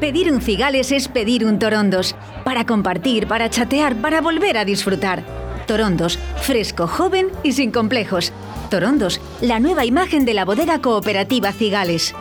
[0.00, 2.14] Pedir un cigales es pedir un torondos.
[2.44, 5.24] Para compartir, para chatear, para volver a disfrutar.
[5.66, 8.32] Torondos, fresco, joven y sin complejos.
[8.70, 12.14] Torondos, la nueva imagen de la bodega cooperativa Cigales.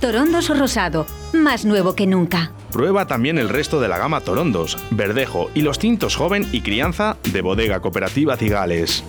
[0.00, 2.52] Torondos Rosado, más nuevo que nunca.
[2.72, 7.18] Prueba también el resto de la gama Torondos, Verdejo y los tintos joven y crianza
[7.30, 9.04] de bodega cooperativa Cigales.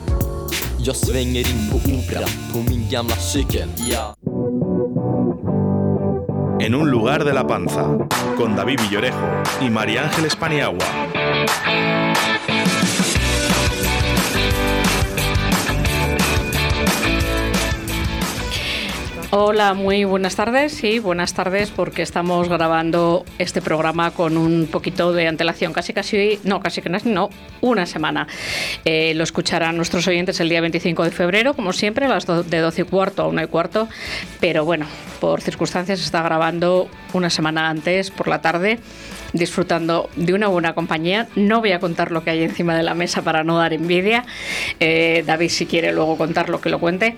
[6.63, 7.89] En un lugar de la panza,
[8.37, 10.85] con David Villorejo y María Ángeles Paniagua.
[19.35, 20.73] Hola, muy buenas tardes.
[20.73, 26.39] Sí, buenas tardes porque estamos grabando este programa con un poquito de antelación, casi casi,
[26.43, 28.27] no, casi que no, una semana.
[28.85, 32.59] Eh, lo escucharán nuestros oyentes el día 25 de febrero, como siempre, a las de
[32.59, 33.89] 12 y cuarto a 1 y cuarto,
[34.39, 34.85] pero bueno,
[35.19, 38.77] por circunstancias está grabando una semana antes, por la tarde,
[39.33, 41.27] disfrutando de una buena compañía.
[41.35, 44.25] No voy a contar lo que hay encima de la mesa para no dar envidia.
[44.79, 47.15] Eh, David, si quiere luego contar lo que lo cuente.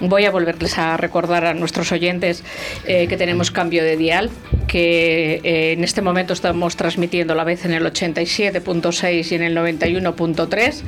[0.00, 2.42] Voy a volverles a recordar a nuestros oyentes
[2.86, 4.30] eh, que tenemos cambio de dial,
[4.66, 9.56] que eh, en este momento estamos transmitiendo la vez en el 87.6 y en el
[9.56, 10.82] 91.3,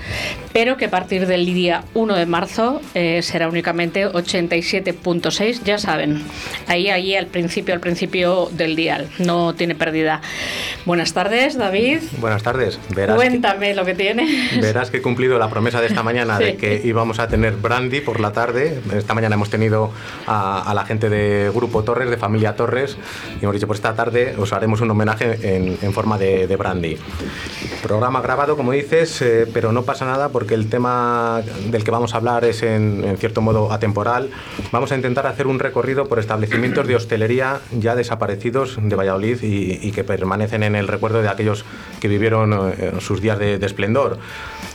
[0.52, 6.22] pero que a partir del día 1 de marzo será únicamente 87.6, ya saben,
[6.66, 10.20] ahí, ahí al principio, al principio del dial, no tiene pérdida.
[10.84, 12.00] Buenas tardes, David.
[12.20, 12.78] Buenas tardes.
[13.14, 14.60] Cuéntame lo que tienes.
[14.60, 18.00] Verás que he cumplido la promesa de esta mañana de que íbamos a tener brandy
[18.00, 18.80] por la tarde.
[18.94, 19.92] Esta mañana hemos tenido
[20.26, 22.96] a, la gente de Grupo Torres, de Familia Torres,
[23.40, 26.96] y hemos dicho, por esta tarde os haremos un homenaje en, forma de, brandy.
[27.82, 32.14] Programa grabado, como dices, eh, pero no pasa nada porque el tema del que vamos
[32.14, 34.30] a hablar es en, cierto modo atemporal.
[34.72, 39.78] Vamos a intentar hacer un recorrido por establecimientos de hostelería ya desaparecidos de Valladolid y,
[39.86, 41.64] y que permanecen en el recuerdo de aquellos
[42.00, 44.18] que vivieron eh, sus días de, esplendor.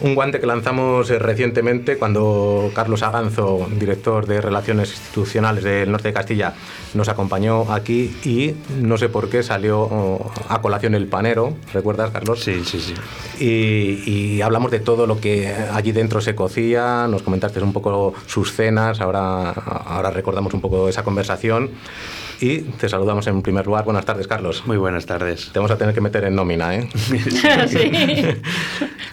[0.02, 6.10] Un guante que lanzamos eh, recientemente cuando Carlos Aganzo, director de Relaciones Institucionales del Norte
[6.10, 6.54] de Castilla,
[6.94, 12.12] nos acompañó aquí y no sé por qué salió oh, a colación el panero, ¿recuerdas,
[12.12, 12.44] Carlos?
[12.44, 12.94] Sí, sí, sí.
[13.44, 18.54] Y, hablamos de todo lo que allí dentro se cocía, nos comentaste un poco sus
[18.54, 21.72] cenas, ahora, ahora recordamos un poco esa conversación.
[22.42, 23.86] Y te saludamos en primer lugar.
[23.86, 24.64] Buenas tardes, Carlos.
[24.66, 25.52] Muy buenas tardes.
[25.54, 26.90] Te vamos a tener que meter en nómina, ¿eh?
[27.68, 28.42] sí.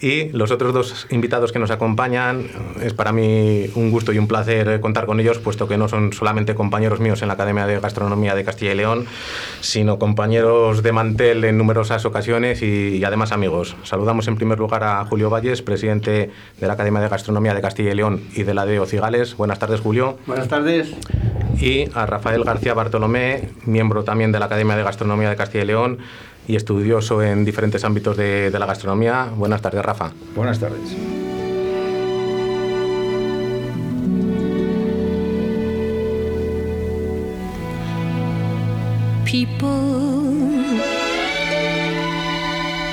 [0.06, 2.48] y los otros dos invitados que nos acompañan,
[2.82, 6.12] es para mí un gusto y un placer contar con ellos, puesto que no son
[6.12, 9.06] solamente compañeros míos en la Academia de Gastronomía de Castilla y León,
[9.60, 13.76] sino compañeros de mantel en numerosas ocasiones y, además amigos.
[13.84, 17.92] Saludamos en primer lugar a Julio Valles, presidente de la Academia de Gastronomía de Castilla
[17.92, 19.36] y León y de la de Ocigales.
[19.36, 20.18] Buenas tardes, Julio.
[20.26, 20.92] Buenas tardes.
[21.60, 23.11] Y a Rafael García Bartolomé
[23.66, 25.98] miembro también de la Academia de Gastronomía de Castilla y León
[26.46, 29.28] y estudioso en diferentes ámbitos de, la gastronomía.
[29.36, 30.12] Buenas tardes, Rafa.
[30.34, 30.96] Buenas tardes.
[39.24, 40.78] People,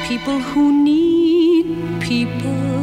[0.08, 2.80] people who need people.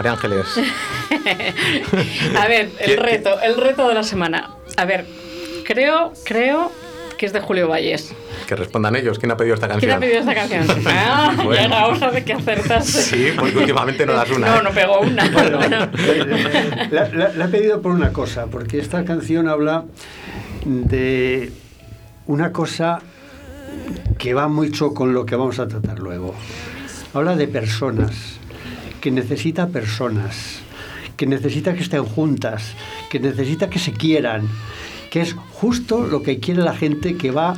[0.00, 0.46] María Ángeles.
[2.38, 4.52] a ver, el reto, el reto de la semana.
[4.78, 5.04] A ver,
[5.66, 6.72] creo, creo
[7.18, 8.14] que es de Julio Valles.
[8.46, 9.18] Que respondan ellos.
[9.18, 9.90] ¿Quién ha pedido esta canción?
[9.90, 10.64] ¿Quién ha pedido esta canción?
[10.86, 13.02] Ah, ya era hora de que acertase.
[13.02, 14.48] Sí, porque últimamente no das una.
[14.48, 14.62] No, ¿eh?
[14.62, 15.26] no pegó una.
[16.90, 19.84] la, he pedido por una cosa, porque esta canción habla
[20.64, 21.52] de
[22.26, 23.00] una cosa
[24.16, 26.34] que va mucho con lo que vamos a tratar luego.
[27.12, 28.39] Habla de personas
[29.00, 30.60] que necesita personas,
[31.16, 32.74] que necesita que estén juntas,
[33.10, 34.48] que necesita que se quieran,
[35.10, 37.56] que es justo lo que quiere la gente que va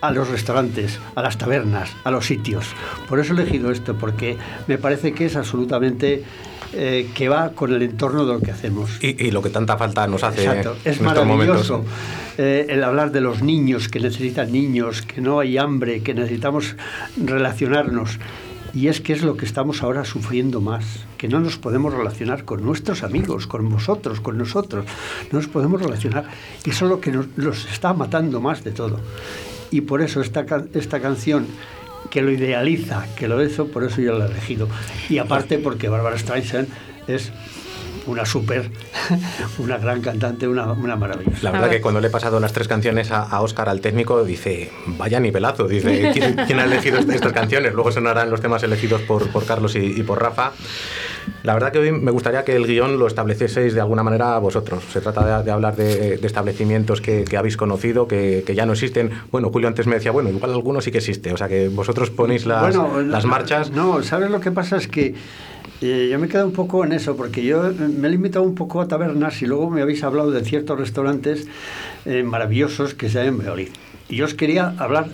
[0.00, 2.66] a los restaurantes, a las tabernas, a los sitios.
[3.08, 4.36] Por eso he elegido esto, porque
[4.66, 6.22] me parece que es absolutamente
[6.74, 8.98] eh, que va con el entorno de lo que hacemos.
[9.00, 10.44] Y, lo que tanta falta nos hace.
[10.44, 10.76] Exacto.
[10.84, 11.84] Es maravilloso
[12.36, 16.76] eh, el hablar de los niños, que necesitan niños, que no hay hambre, que necesitamos
[17.16, 18.18] relacionarnos
[18.74, 20.84] Y es que es lo que estamos ahora sufriendo más,
[21.16, 24.84] que no nos podemos relacionar con nuestros amigos, con vosotros, con nosotros,
[25.30, 26.24] no nos podemos relacionar.
[26.64, 28.98] Y eso es lo que nos, está matando más de todo.
[29.70, 30.44] Y por eso esta,
[30.74, 31.46] esta canción
[32.10, 34.68] que lo idealiza, que lo hizo, por eso yo la he elegido.
[35.08, 36.68] Y aparte porque Barbara Streisand
[37.06, 37.32] es
[38.06, 38.70] una súper,
[39.58, 41.32] una gran cantante, una, una maravilla.
[41.42, 41.76] La verdad ver.
[41.78, 45.20] que cuando le he pasado las tres canciones a, a Oscar, al técnico, dice, vaya
[45.20, 47.72] nivelazo, dice, ¿quién, quién ha elegido est- estas canciones?
[47.74, 50.52] Luego sonarán los temas elegidos por, por Carlos y, y por Rafa.
[51.42, 54.82] La verdad que hoy me gustaría que el guion lo establecieseis de alguna manera vosotros.
[54.92, 58.66] Se trata de, de hablar de, de establecimientos que, que habéis conocido, que, que ya
[58.66, 59.10] no existen.
[59.30, 61.32] Bueno, Julio antes me decía, bueno, igual alguno sí que existe.
[61.32, 63.70] O sea, que vosotros ponéis las, Bueno, las marchas.
[63.70, 64.76] No, ¿sabes lo que pasa?
[64.76, 65.14] Es que
[65.80, 68.54] eh, yo me he quedado un poco en eso, porque yo me he limitado un
[68.54, 71.46] poco a tabernas y luego me habéis hablado de ciertos restaurantes
[72.06, 73.68] eh, maravillosos que se hay en Valladolid.
[74.08, 75.08] Y yo os quería hablar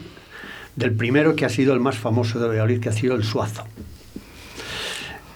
[0.77, 3.65] del primero que ha sido el más famoso de Valladolid, que ha sido el Suazo.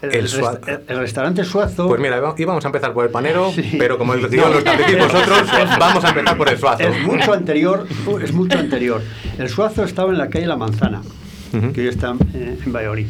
[0.03, 0.61] El Suazo.
[0.67, 1.88] el- el restaurante Suazo...
[1.88, 3.77] Pues mira, íbamos- a empezar por el panero, Sí.
[3.79, 4.49] pero como guion No.
[5.06, 5.49] vosotros,
[5.81, 6.82] vamos a empezar por el suazo.
[6.82, 7.87] Es mucho anterior,
[8.23, 9.00] es mucho anterior.
[9.38, 11.00] El Suazo estaba en la calle La Manzana,
[11.73, 13.06] que hoy está eh, en Valladolid.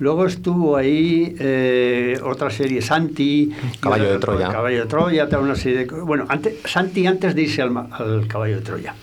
[0.00, 3.50] Luego estuvo ahí eh, otra serie, Santi.
[3.80, 4.48] Caballo otra- de Troya.
[4.48, 7.88] Caballo de Troya, una serie de co- Bueno, antes, Santi antes de irse al, ma-
[7.92, 8.94] al Caballo de Troya.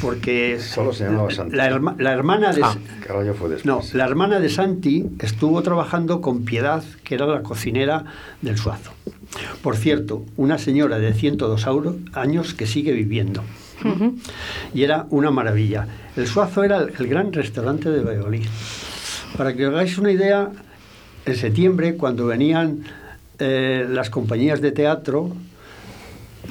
[0.00, 1.56] Porque Solo se llamaba Santi.
[1.56, 2.62] La, herma- la hermana de...
[2.62, 2.74] Ah.
[3.06, 3.66] Caballo fue después.
[3.66, 8.04] No, la hermana de Santi estuvo trabajando con Piedad, que era la cocinera
[8.42, 8.92] del Suazo.
[9.62, 13.42] Por cierto, una señora de 102 auro- años que sigue viviendo.
[14.74, 15.86] Y era una maravilla.
[16.16, 18.46] El Suazo era el, el gran restaurante de Valladolid.
[19.36, 20.50] Para que os hagáis una idea,
[21.26, 22.84] en septiembre, cuando venían
[23.38, 25.36] eh, las compañías de teatro,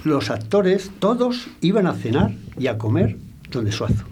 [0.04, 3.18] los actores, todos iban a cenar y a comer
[3.50, 4.06] donde Suazo.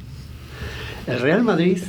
[1.05, 1.83] El Real Madrid,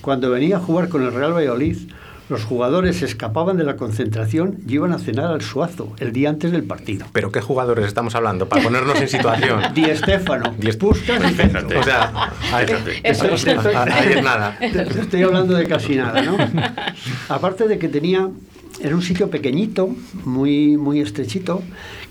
[0.00, 1.90] cuando venía a jugar con el Real Valladolid,
[2.28, 6.30] los jugadores se escapaban de la concentración y iban a cenar al Suazo el día
[6.30, 7.06] antes del partido.
[7.12, 8.48] Pero ¿qué jugadores estamos hablando?
[8.48, 9.60] Para ponernos en situación.
[9.74, 11.76] Di Estefano, Di Puskas y.
[11.76, 12.66] O sea, ahí,
[13.02, 13.46] Eso es.
[13.46, 14.56] ahí es nada.
[14.60, 16.36] Estoy hablando de casi nada, ¿no?
[17.28, 18.28] Aparte de que tenía,
[18.80, 19.94] era un sitio pequeñito,
[20.24, 21.62] muy, muy estrechito,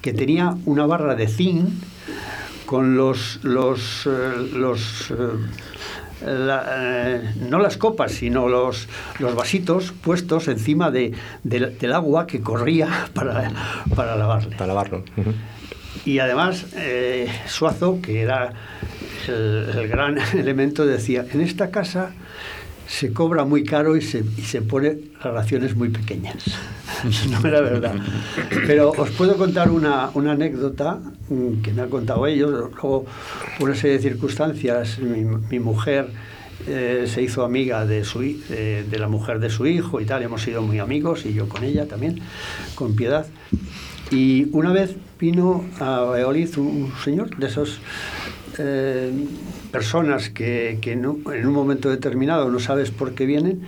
[0.02, 1.70] que tenía una barra de zinc
[2.66, 5.16] con los, los, eh, los eh,
[6.26, 8.88] la- eh, no las copas, sino los,
[9.20, 13.52] los vasitos puestos encima de, del- del agua que corría para,
[13.96, 14.56] para lavarle.
[14.56, 15.04] Para lavarlo.
[16.06, 18.54] Y además, eh, Suazo, que era
[19.28, 22.12] el, el gran elemento, decía, en esta casa
[22.88, 26.44] se cobra muy caro y se, y se pone las raciones muy pequeñas.
[27.32, 27.96] no era verdad.
[28.68, 31.00] Pero os puedo contar una, una anécdota
[31.30, 32.52] mm, que me han contado ellos.
[32.52, 33.06] Luego,
[33.58, 36.10] por una serie de circunstancias, mi, mi mujer
[36.66, 40.24] eh, se hizo amiga de, su, eh, de la mujer de su hijo y tal.
[40.24, 42.20] Hemos sido muy amigos y yo con ella también,
[42.76, 43.26] con piedad.
[44.12, 47.80] Y una vez vino a Valladolid un señor de esos
[48.58, 49.12] eh,
[49.84, 53.62] personas que, que no- en un momento determinado no sabes por qué vienen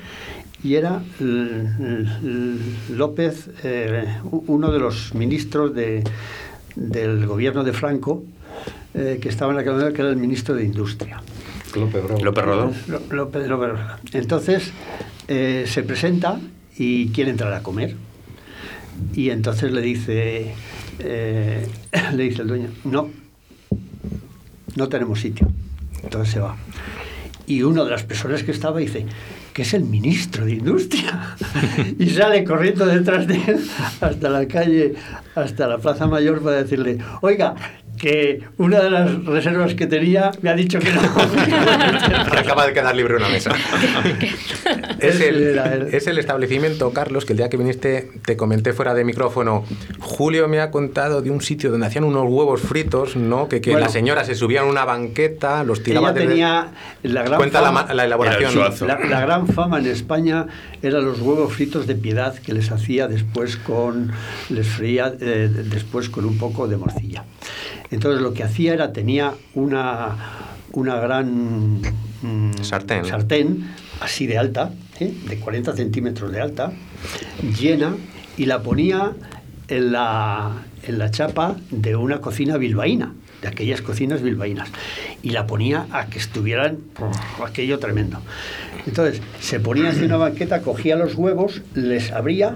[0.63, 1.01] y era
[2.89, 4.05] López, eh,
[4.47, 6.03] uno de los ministros de-
[6.75, 8.23] del gobierno de Franco,
[8.93, 11.21] eh, que estaba en aquel momento, que era el ministro de Industria.
[12.23, 12.71] López Rodó.
[13.09, 13.71] López- López.
[14.13, 14.71] Entonces
[15.27, 16.39] eh, se presenta
[16.77, 17.95] y quiere entrar a comer.
[19.13, 20.53] Y entonces le dice,
[20.99, 21.67] eh,
[22.15, 23.09] le dice el dueño, no,
[24.75, 25.47] no tenemos sitio.
[26.05, 26.55] Entonces se va.
[27.47, 29.05] Y una de las personas que estaba dice,
[29.53, 31.35] que es el ministro de Industria.
[31.99, 33.67] y sale corriendo detrás de él
[34.01, 34.95] hasta la calle,
[35.35, 37.55] hasta la Plaza Mayor para decirle, oiga,
[37.97, 41.01] que una de las reservas que tenía me ha dicho que no.
[42.37, 43.51] Acaba de quedar libre una mesa.
[44.99, 45.57] es, el,
[45.91, 49.63] es el establecimiento, Carlos, que el día que viniste te comenté fuera de micrófono.
[49.99, 53.47] Julio me ha contado de un sitio donde hacían unos huevos fritos, ¿no?
[53.47, 53.85] Que, que Bueno.
[53.85, 56.67] la señora se subía a una banqueta, los tiraba Ella desde- tenía
[57.03, 58.55] la gran Cuenta la, fama- ma- la elaboración.
[58.87, 60.45] La, la gran fama en España
[60.87, 64.11] eran los huevos fritos de piedad que les hacía después con
[64.49, 67.25] les freía eh, después con un poco de morcilla.
[67.91, 70.15] Entonces lo que hacía era tenía una
[70.73, 71.81] una gran
[72.21, 73.05] mm, Sartén.
[73.05, 73.67] sartén
[74.01, 75.13] así de alta, ¿eh?
[75.27, 76.73] de 40 centímetros de alta,
[77.59, 77.95] llena
[78.37, 79.13] y la ponía
[79.67, 83.13] en la, en la chapa de una cocina bilbaína,
[83.45, 84.69] de aquellas cocinas bilbaínas,
[85.21, 88.19] y la ponía a que estuvieran oh, aquello tremendo.
[88.87, 92.53] Entonces, se ponía en una banqueta, cogía los huevos, les abría,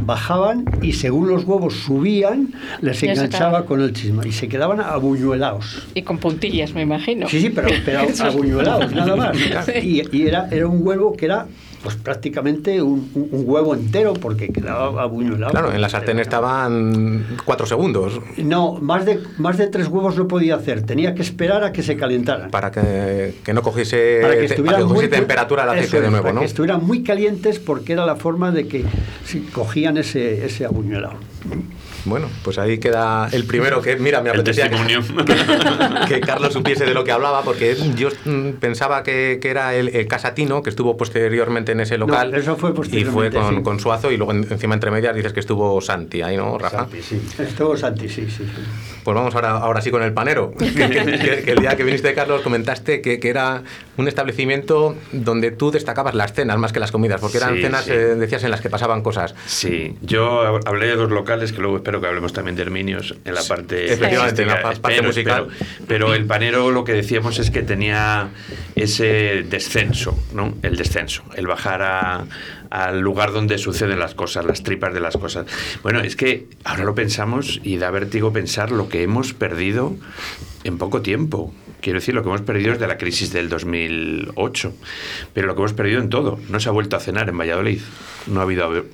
[0.00, 5.86] bajaban y según los huevos subían, les enganchaba con el chisma y se quedaban abuñuelados.
[5.94, 7.28] Y con puntillas, me imagino.
[7.28, 9.36] Sí, sí, pero, pero abuñuelados, nada más.
[9.82, 11.46] Y, y era, era un huevo que era
[11.82, 15.50] pues prácticamente un, un- un huevo entero porque quedaba abuñolado.
[15.52, 20.28] Claro, en la sartén estaban cuatro segundos No, más de, más de tres huevos no
[20.28, 20.82] podía hacer.
[20.82, 22.50] Tenía que esperar a que se calentaran.
[22.50, 25.72] para que, que no cogiese, para que te- estuvieran para que muy cogiese temperatura eso
[25.72, 26.40] aceite de nuevo, para ¿no?
[26.40, 28.84] que estuvieran muy calientes porque era la forma de que
[29.24, 31.14] si cogían ese, ese abuñolado.
[32.04, 34.68] Bueno, pues ahí queda el primero que, mira, me apetecía
[36.08, 39.88] que, Carlos supiese de lo que hablaba, porque yo mm, pensaba que, que era el,
[39.94, 42.30] el Casatino, que estuvo posteriormente en ese local.
[42.32, 43.62] No, eso fue Y fue posteriormente, con, sí.
[43.62, 46.78] con Suazo, y luego en- encima entre medias dices que estuvo Santi ahí, ¿no, Rafa?
[46.78, 47.20] Santi, sí.
[47.38, 48.44] Estuvo Santi, sí, sí.
[49.04, 50.52] Pues vamos ahora, ahora sí con el panero.
[50.58, 53.62] Que, que- que- que el día que viniste, Carlos, comentaste que, que era
[53.96, 57.84] un establecimiento donde tú destacabas las cenas más que las comidas, porque eran Sí, cenas,
[57.84, 57.90] sí.
[57.92, 59.34] eh, decías, en las que pasaban cosas.
[59.46, 63.14] Sí, yo hab- hablé de dos locales que luego espero que hablemos también de Herminios
[63.24, 65.48] en la parte efectivamente, en la parte musical.
[65.50, 65.86] espero.
[65.86, 68.28] Pero el panero lo que decíamos es que tenía
[68.74, 70.54] ese descenso, ¿no?
[70.62, 72.24] El descenso, el bajar a-
[72.70, 75.44] al lugar donde suceden las cosas, las tripas de las cosas.
[75.82, 79.94] Bueno, es que ahora lo pensamos y da vértigo pensar lo que hemos perdido
[80.64, 81.52] en poco tiempo.
[81.82, 84.72] Quiero decir, lo que hemos perdido es de la crisis del 2008,
[85.34, 86.38] pero lo que hemos perdido en todo.
[86.48, 87.80] No se ha vuelto a cenar en Valladolid.
[88.28, 88.84] No ha habido mm,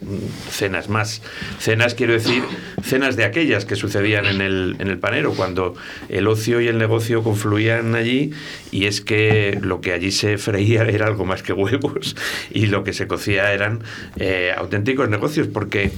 [0.48, 1.20] cenas más.
[1.58, 2.42] Cenas, quiero decir,
[2.82, 5.74] cenas de aquellas que sucedían en el, en el panero, cuando
[6.08, 8.32] el ocio y el negocio confluían allí,
[8.70, 12.16] y es que lo que allí se freía era algo más que huevos,
[12.50, 13.80] y lo que se cocía eran
[14.16, 15.90] eh, auténticos negocios, porque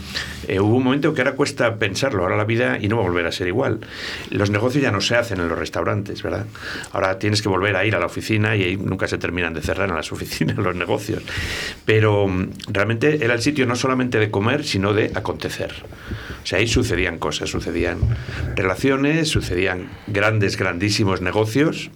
[0.48, 3.06] eh, hubo un momento que ahora cuesta pensarlo, ahora la vida y no va a
[3.06, 3.78] volver a ser igual.
[4.30, 6.46] Los negocios ya no se hacen en los restaurantes, ¿verdad?
[6.92, 9.62] Ahora tienes que volver a ir a la oficina y ahí nunca se terminan de
[9.62, 11.22] cerrar en las oficinas los negocios.
[11.84, 15.72] Pero mm, realmente era el sitio no solamente de comer, sino de acontecer.
[16.42, 17.98] O sea, ahí sucedían cosas, sucedían
[18.56, 21.90] relaciones, sucedían grandes, grandísimos negocios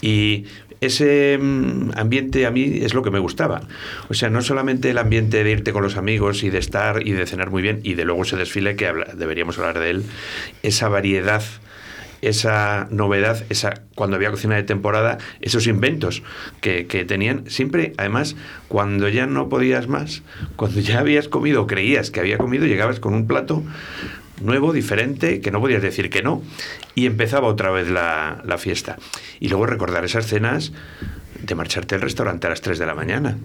[0.00, 0.46] y
[0.80, 3.60] ese mm, ambiente a mí es lo que me gustaba.
[4.08, 7.12] O sea, no solamente el ambiente de irte con los amigos y de estar y
[7.12, 10.02] de cenar muy bien y de luego ese desfile que habla- deberíamos hablar de él,
[10.62, 11.42] esa variedad
[12.22, 16.22] esa novedad, esa cuando había cocina de temporada, esos inventos
[16.60, 18.36] que, que tenían, siempre, además,
[18.68, 20.22] cuando ya no podías más,
[20.56, 23.62] cuando ya habías comido, creías que había comido, llegabas con un plato
[24.40, 26.42] nuevo, diferente, que no podías decir que no,
[26.94, 28.96] y empezaba otra vez la, la fiesta.
[29.40, 30.72] Y luego recordar esas cenas
[31.42, 33.36] de marcharte al restaurante a las 3 de la mañana.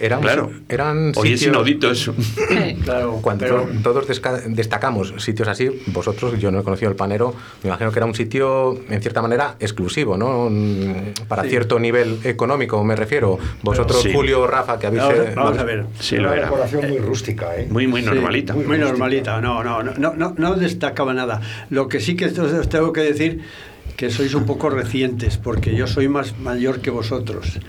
[0.00, 2.14] Eran, claro, eran hoy es inaudito eso.
[2.84, 7.34] Claro, Cuando pero- todos desca- destacamos sitios así, vosotros, yo no he conocido el panero,
[7.62, 10.48] me imagino que era un sitio, en cierta manera, exclusivo, ¿no?
[10.50, 11.50] Mm, Para Sí.
[11.50, 13.38] cierto nivel económico, me refiero.
[13.62, 14.12] Vosotros, Sí.
[14.12, 15.02] Julio, Rafa, que habéis...
[15.02, 15.84] Vamos, eh, vamos a ver.
[16.00, 16.42] Sí, Una lo era.
[16.44, 17.66] decoración muy rústica, ¿eh?
[17.70, 18.54] Muy, muy Sí, normalita.
[18.54, 21.40] muy, normalita, no, no, no, no, no, no destacaba nada.
[21.70, 23.40] Lo que sí que os tengo que decir
[24.02, 27.60] que sois un poco recientes, porque yo soy más mayor que vosotros.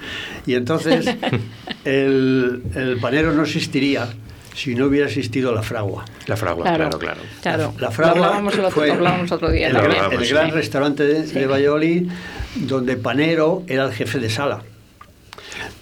[0.47, 1.05] Y entonces
[1.85, 4.09] el, el panero no existiría
[4.55, 6.05] si no hubiera existido la fragua.
[6.25, 7.21] La fragua, claro, claro.
[7.43, 7.73] claro.
[7.77, 9.67] La Lo fragua hablábamos el otro, fue lo hablábamos otro día.
[9.67, 10.51] el, Lo gran- sí.
[10.55, 11.33] restaurante de, Sí.
[11.35, 12.09] de Valladolid,
[12.55, 14.63] donde panero era el jefe de sala,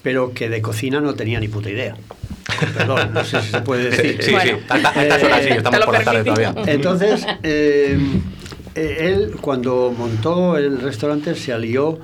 [0.04, 1.96] pero que de cocina no tenía ni puta idea.
[2.78, 4.24] Perdón, no sé si se puede Sí, decir.
[4.24, 4.58] sí, Bueno.
[4.60, 4.66] sí.
[5.26, 6.54] Horas sí, Eh, estamos lo por la tarde todavía.
[6.68, 7.98] Entonces, eh,
[8.76, 12.00] él cuando montó el restaurante se alió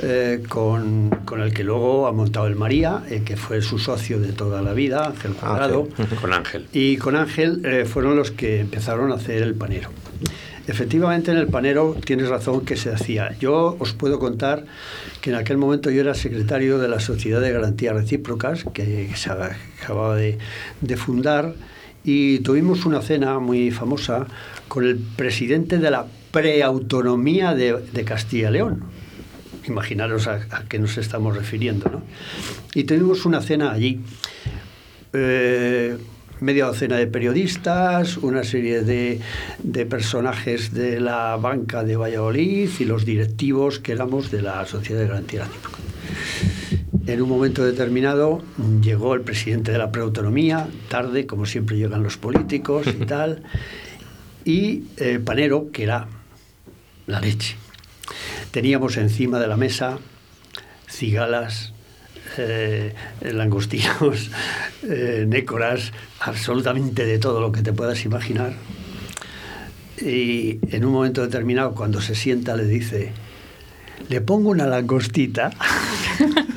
[0.00, 4.18] eh, con, con el que luego ha montado el María, eh, que fue su socio
[4.20, 5.86] de toda la vida, Ángel Cuadrado.
[6.20, 6.66] Con Ángel.
[6.72, 9.90] Y con Ángel eh, fueron los que empezaron a hacer el panero.
[10.66, 13.36] Efectivamente, en el panero tienes razón que se hacía.
[13.38, 14.64] Yo os puedo contar
[15.20, 19.30] que en aquel momento yo era secretario de la Sociedad de Garantías Recíprocas, que se
[19.30, 20.38] acababa de,
[20.80, 21.54] de fundar,
[22.04, 24.26] y tuvimos una cena muy famosa
[24.72, 28.84] con el presidente de la preautonomía de, de Castilla y León.
[29.68, 32.02] Imaginaros a, a qué nos estamos refiriendo, ¿no?
[32.74, 34.00] Y tuvimos una cena allí.
[35.12, 35.98] Eh,
[36.40, 39.20] media docena de periodistas, una serie de,
[39.62, 45.02] de personajes de la banca de Valladolid y los directivos que éramos de la Sociedad
[45.02, 45.78] de Garantía Recíproca.
[47.06, 48.42] En un momento determinado
[48.80, 53.42] llegó el presidente de la preautonomía, tarde, como siempre llegan los políticos y tal,
[54.44, 56.08] y el panero, que era
[57.06, 57.56] la leche.
[58.50, 59.98] Teníamos encima de la mesa
[60.88, 61.72] cigalas,
[62.38, 64.30] eh, langostinos,
[64.82, 68.54] eh, nécoras, absolutamente de todo lo que te puedas imaginar.
[70.00, 73.12] Y en un momento determinado, cuando se sienta, le dice,
[74.08, 75.50] le pongo una langostita.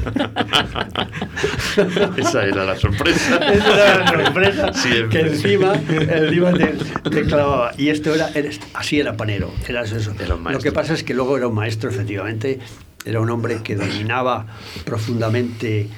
[2.17, 3.37] Esa era la sorpresa.
[3.37, 5.09] Esa era la sorpresa Siempre.
[5.09, 6.67] que encima, encima te,
[7.09, 7.71] te clavaba.
[7.77, 8.29] Y esto era,
[8.73, 10.11] así era panero, era eso.
[10.19, 12.59] Era Lo que pasa es que luego era un maestro, efectivamente,
[13.05, 14.47] era un hombre que dominaba
[14.83, 15.89] profundamente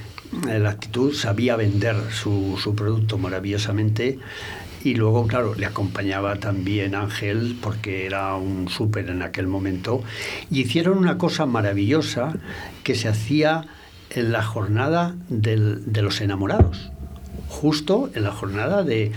[0.50, 4.20] eh, la actitud, sabía vender su, su producto maravillosamente
[4.84, 10.04] y luego, claro, le acompañaba también Ángel porque era un súper en aquel momento.
[10.50, 12.34] Y hicieron una cosa maravillosa
[12.84, 13.66] que se hacía
[14.12, 16.92] en la jornada de los enamorados.
[17.50, 19.12] Justo en la jornada de-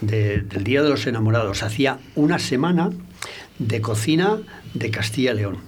[0.00, 1.62] de- del Día de los Enamorados.
[1.62, 2.90] Hacía una semana
[3.58, 4.38] de cocina
[4.74, 5.58] de Castilla y León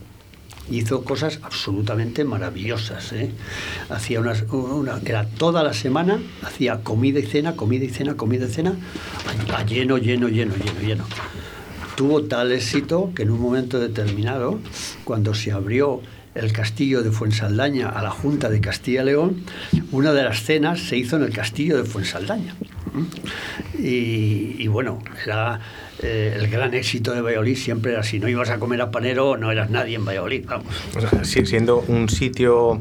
[0.70, 3.12] hizo cosas absolutamente maravillosas.
[3.12, 3.30] ¿eh?
[3.90, 8.46] Hacía unas, una, era toda la semana, hacía comida y cena, comida y cena, comida
[8.46, 8.74] y cena,
[9.52, 11.04] a, a lleno, lleno, lleno, lleno, lleno.
[11.96, 14.60] Tuvo tal éxito que en un momento determinado,
[15.04, 16.00] cuando se abrió
[16.34, 19.44] el castillo de Fuensaldaña a la Junta de Castilla y León,
[19.90, 22.54] una de las cenas se hizo en el castillo de Fuensaldaña.
[23.78, 25.60] Y, y bueno, era
[26.02, 29.36] eh, el gran éxito de Valladolid siempre era si no ibas a comer a panero
[29.36, 30.66] no eras nadie en Valladolid, vamos.
[30.96, 32.80] O sea, si- siendo un sitio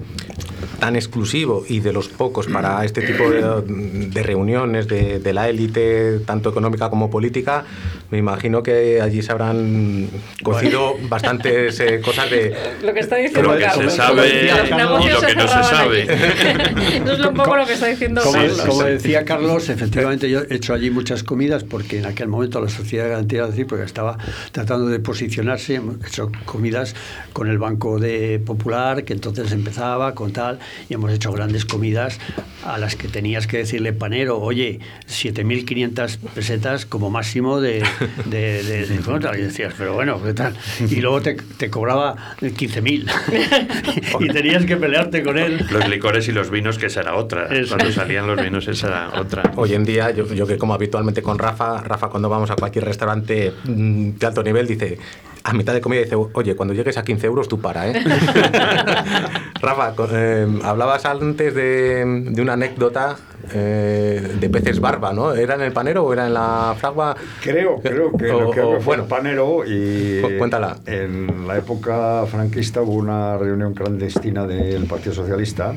[0.80, 5.48] tan exclusivo y de los pocos para este tipo de, de reuniones de, de la
[5.50, 7.64] élite, tanto económica como política,
[8.10, 10.08] me imagino que allí se habrán
[10.44, 12.54] cocido bastantes eh, cosas de...
[12.84, 16.02] Lo que está diciendo Lo que se sabe y lo que no se sabe.
[16.02, 17.02] allí.
[17.04, 18.62] Eso es un poco lo que está diciendo Como, Carlos.
[18.62, 22.70] como decía Carlos, efectivamente yo he hecho allí muchas comidas porque en aquel momento la
[22.70, 24.18] Sociedad de decir porque estaba
[24.52, 26.96] tratando de posicionarse, hemos hecho comidas
[27.34, 32.20] con el Banco de Popular, que entonces empezaba con tal, y hemos hecho grandes comidas
[32.66, 37.84] a las que tenías que decirle panero, oye, 7.500 pesetas como máximo de,
[38.26, 40.56] de, de- de contra", y decías, pero bueno, ¿qué tal?
[40.90, 45.66] Y luego te, te cobraba 15.000 y tenías que pelearte con él.
[45.72, 47.46] Los licores y los vinos, que esa era otra.
[47.48, 47.76] Eso.
[47.76, 49.52] Cuando salían los vinos, esa era otra.
[49.56, 52.86] Hoy en día, yo, yo que como habitualmente con Rafa, Rafa cuando vamos a cualquier
[52.92, 54.98] restaurante mm, de alto nivel dice,
[55.44, 57.94] a mitad de comida dice, oye, cuando llegues a 15 euros tú para, ¿eh?
[59.62, 63.16] Rafa, eh, hablabas antes de, de una anécdota
[63.54, 65.34] eh, de peces barba, ¿no?
[65.34, 67.16] ¿Era en el panero o era en la fragua?
[67.42, 70.78] Creo, creo que, O- creo o, que fue bueno, el panero y cu- cuéntala.
[70.86, 75.74] en la época franquista hubo una reunión clandestina del Partido Socialista,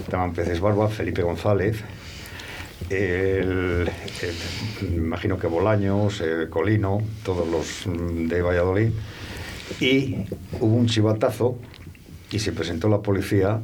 [0.00, 1.82] estaban Peces Barba, Felipe González,
[2.90, 3.88] el,
[4.82, 8.90] imagino que Bolaños, el Colino, todos los de Valladolid,
[9.80, 10.16] y
[10.60, 11.56] hubo un chivatazo
[12.30, 13.60] y se presentó la policía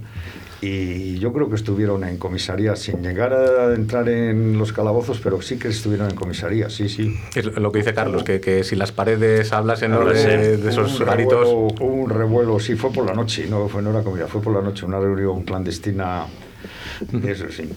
[0.62, 5.42] y yo creo que estuvieron en comisaría sin llegar a entrar en los calabozos, pero
[5.42, 7.14] sí que estuvieron en comisaría, sí, sí.
[7.34, 11.06] Es lo que dice Carlos, que, que si las paredes hablasen de, de esos un
[11.06, 11.40] garitos...
[11.40, 14.54] revuelo, un revuelo, sí, fue por la noche, no, fue, no era comida, fue por
[14.54, 16.26] la noche, una reunión clandestina,
[17.26, 17.68] eso sí.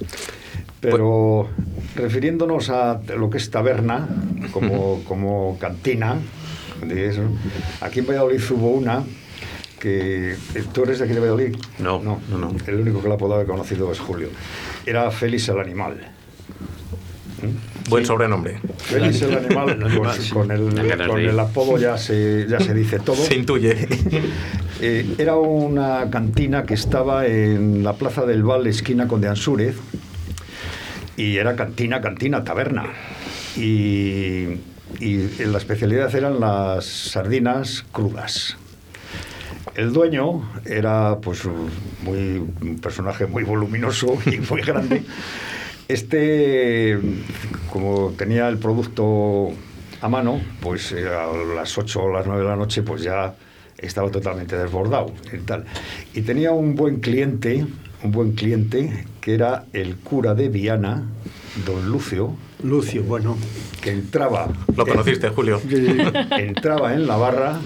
[0.81, 1.49] Pero
[1.95, 4.07] refiriéndonos a lo que es taberna,
[4.51, 6.17] como, como cantina,
[6.81, 7.21] de eso,
[7.81, 9.03] aquí en Valladolid hubo una
[9.79, 10.35] que...
[10.73, 11.55] ¿Tú eres de aquí de Valladolid?
[11.79, 12.55] No, no, no.
[12.67, 14.29] El único que la puedo haber conocido es Julio.
[14.85, 15.97] Era Félix el animal.
[17.89, 18.59] Buen sobrenombre.
[18.77, 23.15] Félix el animal, pues, con, el apodo ya se, ya se dice todo.
[23.15, 23.87] Se intuye.
[24.81, 29.75] Eh, era una cantina que estaba en la Plaza del Val, esquina con de Ansúrez,
[31.19, 32.85] y era cantina, cantina, taberna.
[33.57, 34.45] Y,
[34.99, 38.57] y la especialidad eran las sardinas crudas.
[39.75, 41.43] El dueño era pues
[42.03, 45.03] muy, un personaje muy voluminoso y muy grande.
[45.89, 46.97] Este,
[47.71, 49.49] como tenía el producto
[50.01, 53.35] a mano, pues eh, a las 8 o las 9 de la noche, pues ya
[53.77, 55.65] estaba totalmente desbordado y tal.
[56.13, 57.65] Y tenía un buen cliente,
[58.03, 61.03] un buen cliente, que era el cura de Viana,
[61.65, 63.37] don Lucio, Lucio, bueno.
[63.81, 65.61] que entraba Lo conociste, Julio.
[66.37, 67.59] entraba en la barra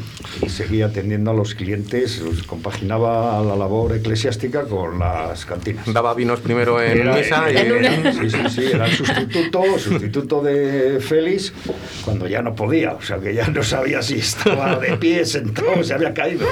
[0.45, 5.91] y seguía atendiendo a los clientes, los compaginaba la labor eclesiástica con las cantinas.
[5.91, 7.56] Daba vinos primero en Era- misa y...
[7.58, 11.51] era- sí, sí, sí, era el sustituto, sustituto de Félix
[12.06, 15.84] cuando ya no podía, o sea que ya no sabía si estaba de pie, sentado,
[15.84, 16.45] se había caído.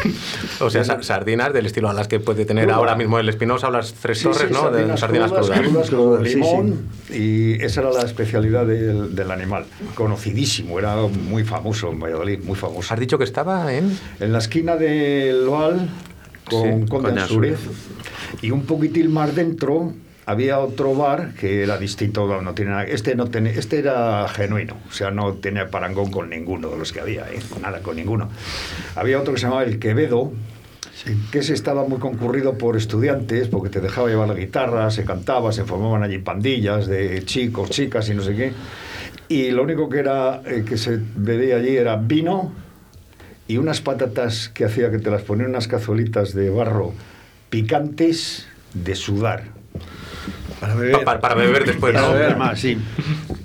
[0.60, 2.78] O sea, sa- sardinas del estilo a las que puede tener Cruda.
[2.78, 4.72] ahora mismo el Espinosa las Tres Sí, Torres, sí, ¿no?
[4.72, 5.68] de sardinas crudas, crudas.
[5.70, 9.66] crudas con Crudas, sí, limón y esa era la especialidad del, del animal.
[9.96, 12.94] Conocidísimo, era muy famoso en Valladolid, muy famoso.
[12.94, 13.98] Has dicho que estaba en...
[14.20, 15.90] En la esquina del Val
[16.46, 17.60] con Sí, Conde con Ansúrez
[18.42, 19.94] y un poquitín más dentro
[20.26, 24.78] había otro bar que era distinto, no tiene nada- este no tenía, este era genuino,
[24.88, 27.40] o sea, no tenía parangón con ninguno de los que había, ¿eh?
[27.62, 28.30] nada con ninguno.
[28.96, 30.32] Había otro que se llamaba el Quevedo,
[31.32, 35.52] que ese estaba muy concurrido por estudiantes, porque te dejaba llevar la guitarra, se cantaba,
[35.52, 38.52] se formaban allí pandillas de chicos, chicas y no sé qué.
[39.30, 42.52] Y lo único que era eh, que se bebía allí era vino
[43.48, 46.94] y unas patatas que hacía que te las ponía en unas cazuelitas de barro
[47.50, 49.46] picantes de sudar.
[50.60, 51.04] Para beber.
[51.04, 52.14] Pa- para beber después, Para ¿no?
[52.14, 52.78] beber más, sí.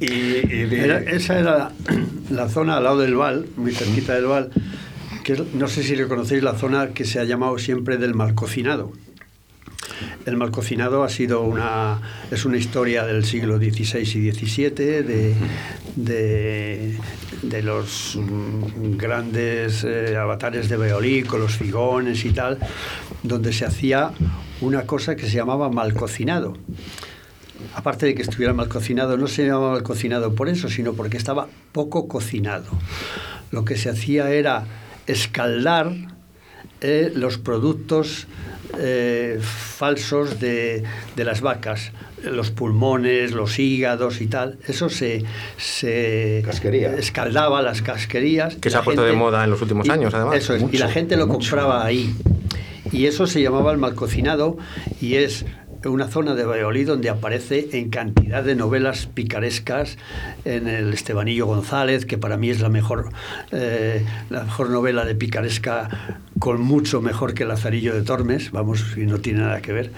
[0.00, 1.70] Y, y de- Era- esa era
[2.30, 4.50] la zona al lado del Val, muy cerquita del Val,
[5.34, 8.92] no sé si le conocéis la zona que se ha llamado siempre del malcocinado.
[10.24, 14.70] El malcocinado ha sido una es una historia del siglo XVI y XVII
[15.94, 16.96] de,
[17.42, 22.58] de, los mm, grandes eh, avatares de Beolí con los figones y tal,
[23.22, 24.10] donde se hacía
[24.60, 26.56] una cosa que se llamaba malcocinado
[27.74, 31.16] aparte de que estuviera mal cocinado, no se llamaba mal cocinado por eso, sino porque
[31.16, 32.66] estaba poco cocinado.
[33.50, 34.64] Lo que se hacía era
[35.06, 35.92] escaldar
[36.80, 38.26] eh, los productos
[38.78, 40.82] eh, falsos de,
[41.14, 41.92] de las vacas,
[42.22, 44.58] los pulmones, los hígados y tal.
[44.66, 45.24] Eso se,
[45.56, 46.94] se Casquería.
[46.96, 48.56] escaldaba las casquerías.
[48.56, 50.36] Que se ha puesto de moda en los últimos y- años, además.
[50.36, 51.38] Eso es, y la gente lo mucho.
[51.56, 52.14] compraba ahí.
[52.92, 54.58] Y eso se llamaba el mal cocinado
[55.00, 55.44] y es
[55.84, 59.98] una zona de Valladolid donde aparece en cantidad de novelas picarescas
[60.44, 63.10] en el Estebanillo González, que para mí es la mejor,
[63.52, 69.00] eh, la mejor novela de picaresca, con mucho mejor que Lazarillo de Tormes, vamos, y
[69.06, 69.90] no tiene nada que ver.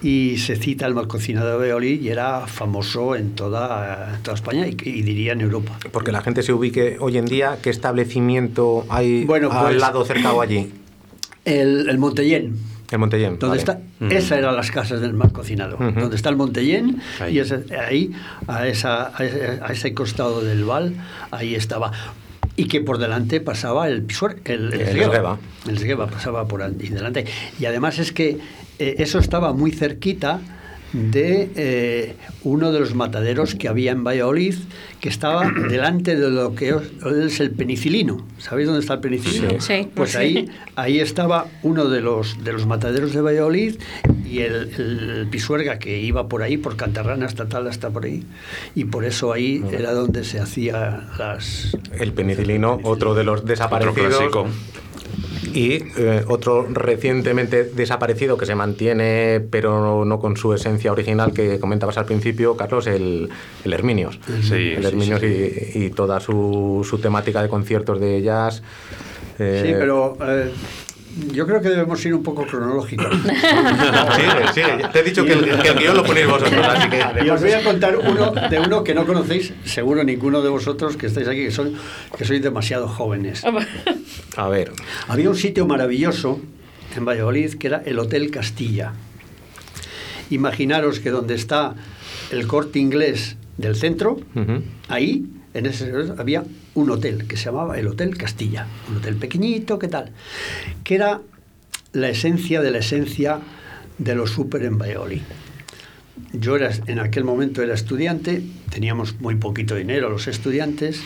[0.00, 4.36] Y se cita el mal cocinado de Valladolid y era famoso en toda, en toda
[4.36, 5.76] España y, y diría en Europa.
[5.90, 10.04] Porque la gente se ubique hoy en día, ¿qué establecimiento hay Bueno, al pues- lado
[10.04, 10.72] cerca o allí?
[11.44, 12.54] El, el Montellén.
[12.90, 13.38] En Montellén.
[13.38, 13.60] Donde vale.
[13.60, 14.12] está, Mm.
[14.12, 15.76] esas eran las casas del mal cocinado.
[15.78, 17.36] Donde está el Montellén Ahí.
[17.36, 18.12] y ese- ahí,
[18.46, 20.94] a, esa, a, ese, a ese costado del Val,
[21.30, 21.92] ahí estaba.
[22.56, 24.02] Y que por delante pasaba el
[24.46, 25.38] el, el, El.
[25.68, 27.24] El pasaba por ahí delante.
[27.60, 28.38] Y además es que
[28.78, 30.40] eh, eso estaba muy cerquita
[30.92, 34.54] de eh, uno de los mataderos que había en Valladolid,
[35.00, 36.74] que estaba delante de lo que
[37.24, 38.26] es el penicilino.
[38.38, 39.50] ¿Sabéis dónde está el penicilino?
[39.50, 39.56] Sí.
[39.60, 39.88] Sí.
[39.94, 40.18] Pues Sí.
[40.18, 43.76] ahí, ahí estaba uno de los, de los mataderos de Valladolid
[44.24, 48.24] y el, el Pisuerga que iba por ahí, por Cantarrana hasta tal, hasta por ahí.
[48.74, 51.76] Y por eso ahí era donde se hacía las...
[51.98, 54.16] El penicilino, otro de los Otro desaparecidos.
[54.16, 54.46] clásico.
[55.58, 61.58] Y eh, otro recientemente desaparecido que se mantiene, pero no con su esencia original que
[61.58, 63.28] comentabas al principio, Carlos, el,
[63.64, 64.20] el Herminios.
[64.42, 65.26] Sí, el sí, Herminios sí,
[65.74, 68.62] Y, y toda su, su temática de conciertos de jazz.
[69.40, 70.52] eh, Sí, pero eh,
[71.32, 73.06] yo creo que debemos ir un poco cronológicos.
[73.22, 74.88] Sigue, sigue.
[74.92, 77.24] Te he dicho que el, que el guion lo ponéis vosotros, así que...
[77.24, 80.96] Y os voy a contar uno de uno que no conocéis, seguro ninguno de vosotros
[80.96, 81.74] que estáis aquí, que, son,
[82.16, 83.44] que sois demasiado jóvenes.
[84.36, 84.72] A ver.
[85.08, 86.40] Había un sitio maravilloso
[86.96, 88.92] en Valladolid que era el Hotel Castilla.
[90.30, 91.74] Imaginaros que donde está
[92.30, 94.18] el corte inglés del centro,
[94.88, 95.24] ahí
[95.58, 96.44] en ese había
[96.74, 100.12] un hotel que se llamaba el Hotel Castilla, un hotel pequeñito, ¿qué tal?
[100.84, 101.20] Que era
[101.92, 103.40] la esencia de la esencia
[103.98, 105.22] de lo súper en Valladolid.
[106.32, 111.00] Yo era, en aquel momento era estudiante, teníamos muy poquito dinero los estudiantes,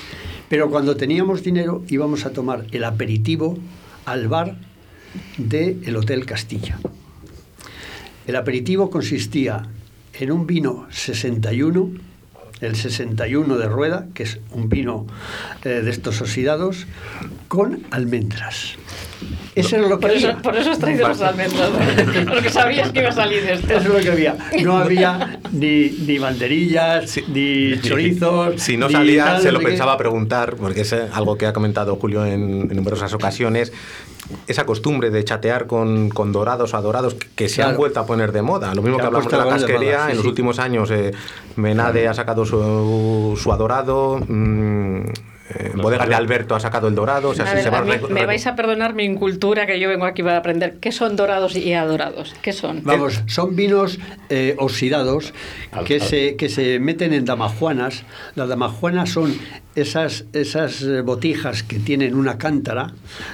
[0.49, 3.59] pero cuando teníamos dinero íbamos a tomar el aperitivo
[4.05, 4.57] al bar
[5.39, 6.79] del Hotel Castilla.
[8.27, 9.63] El aperitivo consistía
[10.19, 11.93] en un vino 61,
[12.63, 15.07] el 61 de rueda, que es un vino
[15.65, 16.87] eh, de estos oxidados,
[17.49, 18.77] con almendras.
[19.55, 21.69] Eso era lo que Por eso, por eso has traído los almendras.
[22.29, 23.67] Porque sabías que iba a salir esto.
[23.67, 24.37] Eso es lo que había.
[24.63, 28.61] No había ni, ni banderillas, ni chorizos.
[28.63, 29.67] Si no ni salía, tal, se lo qué.
[29.67, 33.73] pensaba preguntar, porque es algo que ha comentado Julio en, en numerosas ocasiones.
[34.47, 38.07] Esa costumbre de chatear con, con dorados o adorados que, que se han vuelto a
[38.07, 38.75] poner de moda.
[38.75, 40.29] Lo mismo que ha hablamos de la casquería, moda, sí, en los sí.
[40.29, 41.13] últimos años eh,
[41.57, 45.03] Menade ha sacado su, su adorado, mm,
[45.59, 47.31] eh, Bodegas de Alberto ha sacado el dorado.
[47.31, 49.05] O sea, A si ver, se va a mí reco- me vais a perdonar mi
[49.05, 50.79] incultura que yo vengo aquí para aprender.
[50.81, 52.35] ¿Qué son dorados y adorados?
[52.43, 52.83] ¿Qué son?
[52.85, 55.33] Vamos, son vinos eh, oxidados
[55.87, 58.05] que se, que se meten en damajuanas.
[58.35, 59.35] Las damajuanas son
[59.75, 62.93] esas, esas eh, botijas que tienen una cántara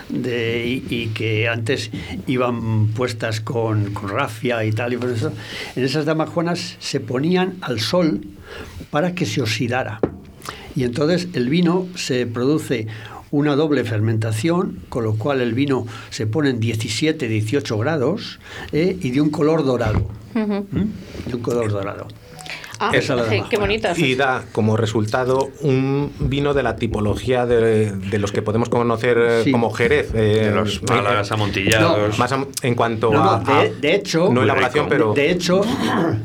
[0.08, 1.90] de, y, y que antes
[2.26, 4.92] iban puestas con, con rafia y tal.
[4.92, 5.32] Y por eso,
[5.76, 8.20] en esas damajuanas se ponían al sol
[8.90, 10.00] para que se oxidara.
[10.78, 12.86] Y entonces el vino se produce
[13.32, 18.38] una doble fermentación, con lo cual el vino se pone en 17, 18 grados
[18.72, 20.08] eh, y de un color dorado.
[20.34, 20.46] ¿Mm?
[21.28, 22.06] De un color dorado.
[22.80, 23.92] Ah, Esa es la sí, qué bonita.
[23.96, 29.18] Y da como resultado un vino de la tipología de, de los que podemos conocer
[29.18, 29.50] eh, Sí.
[29.50, 30.14] como Jerez.
[30.14, 32.16] eh, De los málagas amontillados.
[32.20, 34.90] Más en cuanto No, no, a, de, a- de hecho, no elaboración, rico.
[34.90, 35.62] pero de hecho,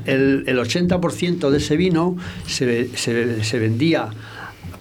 [0.05, 4.09] el, el 80% de ese vino se, se- se vendía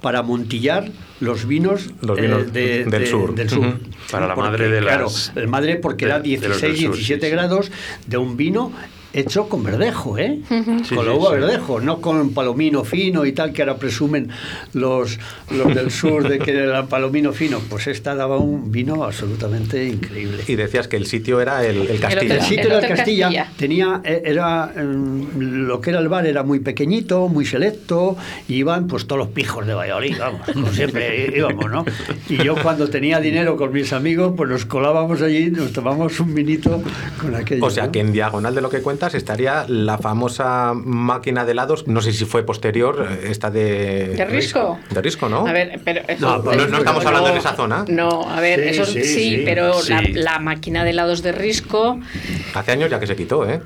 [0.03, 3.35] para amontillar los vinos, Los eh, vinos de- del de- sur.
[3.35, 3.67] del sur.
[3.67, 3.79] Ujú.
[4.11, 7.21] Para la Porque, madre de Claro, las- el madre porque de- del 16, sur, 17
[7.27, 7.33] sí, sí.
[7.33, 7.71] grados
[8.07, 8.73] de un vino
[9.13, 10.41] hecho con verdejo, ¿eh?
[10.83, 11.41] Sí, con la uva sí.
[11.41, 14.31] verdejo, no con palomino fino y tal, que ahora presumen
[14.73, 15.19] los,
[15.51, 17.61] los del sur de que era palomino fino.
[17.69, 20.43] Pues esta daba un vino absolutamente increíble.
[20.47, 22.35] Y decías que el sitio era el, el Castilla.
[22.35, 23.53] El sitio El era Hotel Castilla, Castilla.
[23.57, 28.17] tenía, eh, era, mm, lo que era el bar era muy pequeñito, muy selecto,
[28.49, 31.85] y iban pues todos los pijos de Valladolid, vamos, como siempre íbamos, ¿no?
[32.29, 36.35] Y yo cuando tenía dinero con mis amigos, pues nos colábamos allí, nos tomamos un
[36.35, 36.83] vinito
[37.21, 37.65] con aquello.
[37.65, 37.93] O sea ¿no?
[37.93, 42.25] que en diagonal de lo que estaría la famosa máquina de helados, no sé si
[42.25, 44.09] fue posterior, eh, esta de...
[44.17, 44.79] ¿De Risco?
[44.91, 45.47] De Risco, ¿no?
[45.47, 47.85] A ver, pero eso- No, no, no estamos hablando de esa zona.
[47.89, 49.43] No, a ver, Sí, eso sí, sí, sí.
[49.45, 50.13] pero La, Sí.
[50.13, 51.99] la máquina de helados de Risco,
[52.55, 53.61] Hace años ya que se quitó, ¿eh?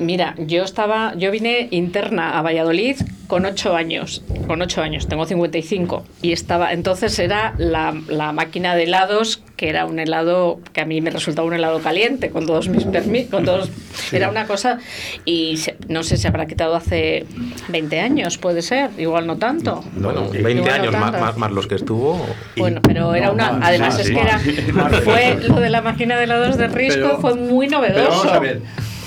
[0.00, 2.96] mira, yo estaba, yo vine interna a Valladolid
[3.28, 8.74] con ocho años, con ocho años, tengo 55 y estaba, entonces era la, la máquina
[8.74, 12.46] de helados que era un helado que a mí me resultaba un helado caliente con
[12.46, 13.68] todos mis permisos, con todos,
[14.12, 14.78] era una cosa
[15.24, 17.26] y se- no sé, se habrá quitado hace
[17.66, 19.82] 20 años, puede ser, igual no tanto.
[19.96, 22.24] Bueno, Igual 20 no años más, más, más los que estuvo.
[22.54, 23.50] y- Bueno, pero era No, una.
[23.52, 24.14] más, además, más, es sí.
[24.14, 24.38] que era.
[25.04, 27.98] Fue lo de la máquina de helados de Risco Pero- fue muy novedoso.
[28.04, 28.60] Pero vamos a ver,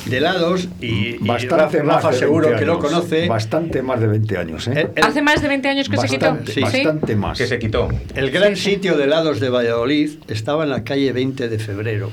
[0.05, 0.85] de helados, y,
[1.15, 3.27] y Bastante Rafa, más Rafa seguro 20 que lo conoce.
[3.27, 4.71] Bastante más de 20 años, ¿eh?
[4.73, 6.25] El- el- Hace más de 20 años que se quitó.
[6.27, 6.61] bastante, Sí.
[6.61, 7.37] bastante más.
[7.37, 7.87] que se quitó.
[8.15, 12.09] El gran sitio de helados de Valladolid estaba en la calle 20 de febrero,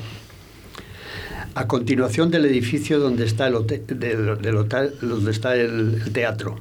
[1.54, 6.12] a continuación del edificio donde está el hotel, del, del hotel- donde está el, el
[6.12, 6.56] teatro.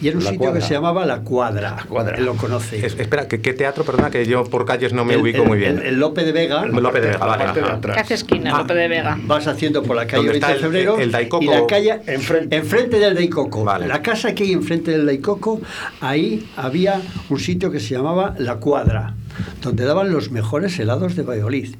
[0.00, 0.60] Y era un La sitio Cuadra.
[0.60, 1.70] que se llamaba La Cuadra.
[1.76, 2.18] La Cuadra.
[2.18, 2.84] Lo conoce.
[2.84, 3.84] Es- espera, ¿qué, qué teatro?
[3.84, 5.78] Perdona, que yo por calles no me El- ubico el- muy bien.
[5.78, 6.66] El, el Lope de Vega.
[6.66, 7.44] Lope de Vega, La vale.
[7.44, 7.94] atrás.
[7.94, 8.58] Que hace esquina, Ah.
[8.60, 9.18] Lope de Vega.
[9.22, 11.44] Vas haciendo por la calle ¿Dónde 20 está de el- febrero el Daicoco?
[11.44, 12.56] y la calle Enfrente.
[12.56, 13.64] enfrente del Daicoco.
[13.64, 13.86] Vale.
[13.86, 15.60] La casa que hay enfrente del Daicoco,
[16.00, 19.14] ahí había un sitio que se llamaba La Cuadra,
[19.62, 21.74] donde daban los mejores helados de Valladolid.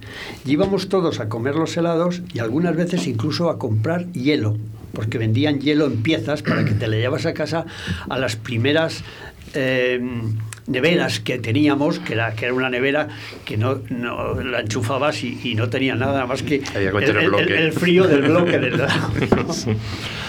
[0.44, 4.56] Y íbamos todos a comer los helados y algunas veces incluso a comprar hielo,
[4.94, 7.66] porque vendían hielo en piezas para que te le llevas a casa
[8.08, 9.02] a las primeras
[9.56, 10.00] eh,
[10.66, 13.08] neveras que teníamos, que era, que era una nevera
[13.44, 17.24] que no, no la enchufabas y, y no tenía nada más que el, meter el
[17.24, 17.56] el- bloque.
[17.58, 19.12] el frío del bloque del helado.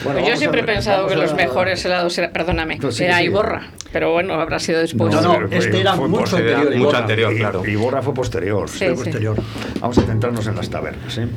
[0.03, 3.17] Pues yo siempre he pensado que a- los mejores helados eran, perdóname, No, sí, era
[3.17, 3.23] sí.
[3.25, 5.11] Iborra, pero bueno, habrá sido después.
[5.13, 6.75] No, no, fue- este era fue mucho posterior, anterior.
[6.75, 6.99] mucho Iborra.
[6.99, 7.33] anterior.
[7.33, 7.63] Y- claro.
[7.65, 8.69] Y Borra fue posterior.
[8.69, 8.93] Sí, Fue sí.
[8.95, 9.37] posterior.
[9.79, 11.27] Vamos a centrarnos en las tabernas, ¿eh?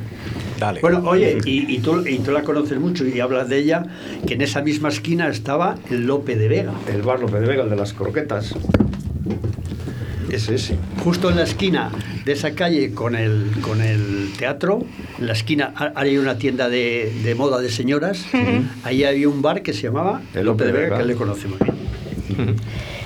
[0.59, 0.81] Dale.
[0.81, 3.85] Bueno, oye, y, y tú, y tú la conoces mucho y hablas de ella,
[4.27, 6.73] que en esa misma esquina estaba el Lope de Vega.
[6.91, 8.53] El bar López de Vega, el de las croquetas.
[10.29, 10.75] Es ese.
[11.03, 11.89] Justo en la esquina
[12.23, 14.83] de esa calle con el, con el teatro,
[15.17, 18.25] en la esquina hay una tienda de, de moda de señoras,
[18.83, 20.95] ahí había un bar que se llamaba El Lope de Lope de Vega, Vega.
[20.97, 22.55] que él le conoce muy bien.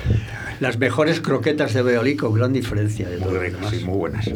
[0.64, 4.30] Las mejores croquetas de Beolí con gran diferencia de Muy ricas, sí, muy buenas.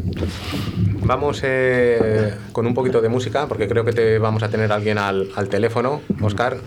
[1.03, 4.99] Vamos eh, con un poquito de música, porque creo que te vamos a tener alguien
[4.99, 6.01] al, al teléfono.
[6.21, 6.57] Oscar,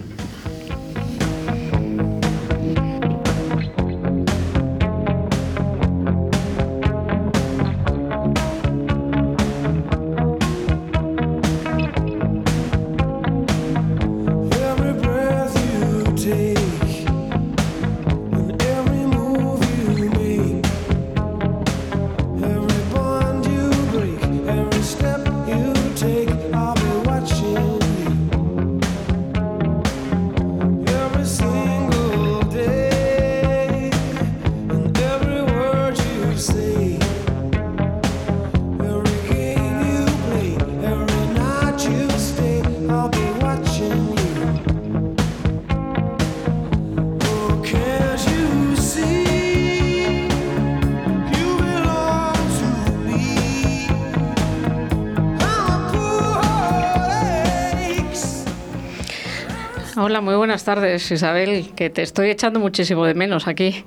[59.94, 63.85] Hola, muy buenas tardes, Isabel, que te estoy echando muchísimo de menos aquí.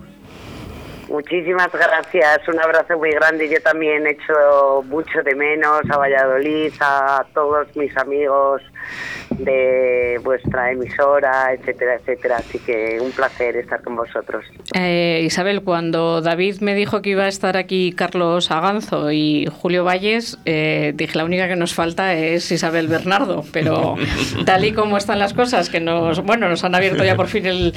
[1.16, 3.48] Muchísimas gracias, un abrazo muy grande.
[3.48, 8.62] Yo también echo mucho de menos a Valladolid, a todos mis amigos
[9.30, 12.36] de vuestra emisora, etcétera, etcétera.
[12.40, 14.44] Así que un placer estar con vosotros.
[14.74, 19.86] Eh, Isabel, cuando David me dijo que iba a estar aquí Carlos Aganzo y Julio
[19.86, 23.96] Valles, eh, dije la única que nos falta es Isabel Bernardo, pero
[24.46, 27.46] tal y como están las cosas, que nos, bueno, nos han abierto ya por fin
[27.46, 27.74] el,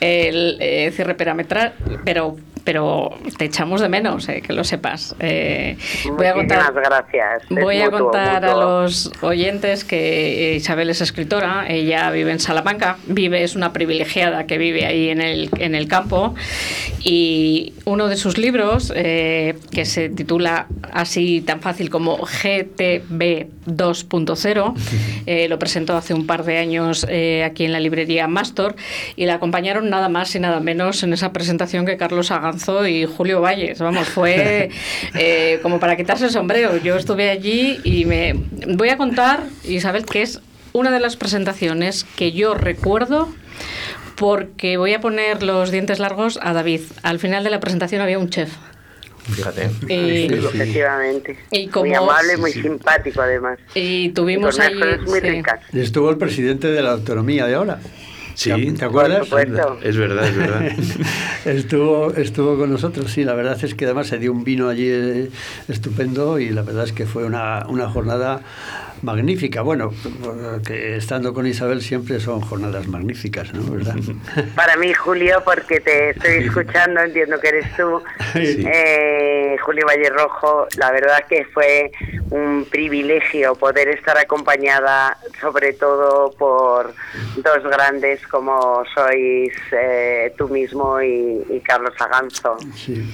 [0.00, 1.74] el, eh, cierre perimetral,
[2.04, 5.14] pero pero te echamos de menos, eh, que lo sepas.
[5.20, 5.76] Eh,
[6.16, 7.42] voy a contar, gracias.
[7.50, 8.82] Voy a mutuo, contar a mutuo.
[8.82, 14.58] los oyentes que Isabel es escritora, ella vive en Salamanca, vive, es una privilegiada que
[14.58, 16.34] vive ahí en el, en el campo
[17.02, 24.74] y uno de sus libros, eh, que se titula así tan fácil como GTB 2.0,
[25.26, 28.76] eh, lo presentó hace un par de años eh, aquí en la librería Mastor
[29.16, 32.30] y la acompañaron nada más y nada menos en esa presentación que Carlos
[32.86, 33.78] Y Julio Valles.
[33.78, 34.70] Vamos, fue
[35.14, 36.76] eh, como para quitarse el sombrero.
[36.78, 38.34] Yo estuve allí y me
[38.68, 40.40] voy a contar, Isabel, que es
[40.72, 43.28] una de las presentaciones que yo recuerdo
[44.16, 46.82] porque voy a poner los dientes largos a David.
[47.02, 48.50] Al final de la presentación había un chef.
[49.30, 49.70] Fíjate.
[49.88, 51.38] Y, Efectivamente.
[51.50, 53.58] Y como- Muy amable, muy simpático además.
[53.74, 54.78] y Y tuvimos allí...
[54.78, 55.28] cosas muy sí.
[55.28, 55.60] ricas.
[55.72, 57.78] Estuvo el presidente de la autonomía de ahora.
[58.34, 58.50] Sí.
[58.50, 59.26] ¿Te- ¿Te acuerdas?
[59.82, 60.62] Es verdad, es verdad.
[61.44, 64.86] estuvo, estuvo con nosotros, sí, la verdad es que además se dio un vino allí
[64.88, 65.30] eh,
[65.68, 68.40] estupendo y la verdad es que fue una, una jornada
[69.02, 69.62] magnífica.
[69.62, 69.92] Bueno,
[70.66, 73.62] que estando con Isabel siempre son jornadas magníficas, ¿no?
[73.72, 73.94] ¿Verdad?
[74.56, 78.64] Para mí, Julio, porque te estoy escuchando, entiendo que eres tú, Sí.
[78.72, 81.90] eh, Julio Valle Rojo, la verdad que fue
[82.30, 86.94] un privilegio poder estar acompañada, sobre todo por
[87.36, 92.56] dos grandes como sois eh, tú mismo y, y Carlos Aganzo.
[92.76, 93.04] Sí.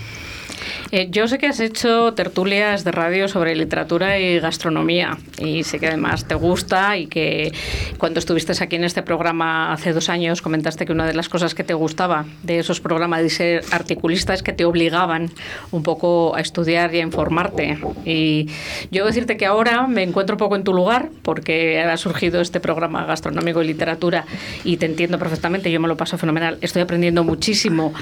[0.96, 5.78] Eh, yo sé que has hecho tertulias de radio sobre literatura y gastronomía y sé
[5.78, 7.52] que además te gusta y que
[7.98, 11.54] cuando estuviste aquí en este programa hace dos años comentaste que una de las cosas
[11.54, 15.28] que te gustaba de esos programas de ser articulista es que te obligaban
[15.70, 17.76] un poco a estudiar y a informarte.
[18.06, 18.48] Y
[18.90, 22.58] yo decirte que ahora me encuentro un poco en tu lugar porque ha surgido este
[22.58, 24.24] programa gastronómico y literatura
[24.64, 27.92] y te entiendo perfectamente, yo me lo paso fenomenal, estoy aprendiendo muchísimo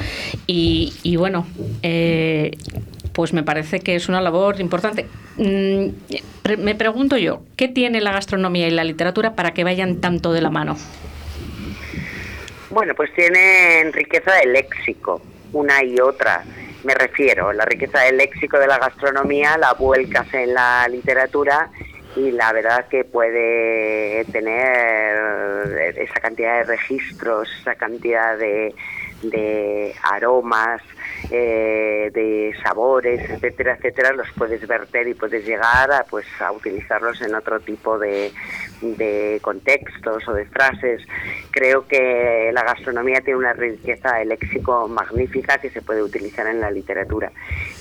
[0.46, 1.44] y, y bueno,
[1.82, 2.52] eh,
[3.14, 5.06] pues me parece que es una labor importante.
[5.36, 5.88] Mm,
[6.58, 10.42] Me pregunto yo, ¿qué tiene la gastronomía y la literatura para que vayan tanto de
[10.42, 10.76] la mano?
[12.70, 15.22] Bueno, pues tienen riqueza de léxico,
[15.52, 16.44] una y otra.
[16.82, 21.70] Me refiero, la riqueza del léxico de la gastronomía la vuelcas en la literatura
[22.16, 28.74] y la verdad que puede tener esa cantidad de registros, esa cantidad de,
[29.22, 30.82] de aromas,
[31.30, 37.20] eh, de sabores, etcétera, etcétera, los puedes verter y puedes llegar a, pues, a utilizarlos
[37.22, 38.32] en otro tipo de,
[38.80, 41.02] de contextos o de frases.
[41.50, 46.60] Creo que la gastronomía tiene una riqueza de léxico magnífica que se puede utilizar en
[46.60, 47.30] la literatura.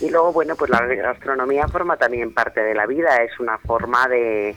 [0.02, 4.08] Y luego, bueno, pues la gastronomía forma también parte de la vida, es una forma
[4.08, 4.56] de,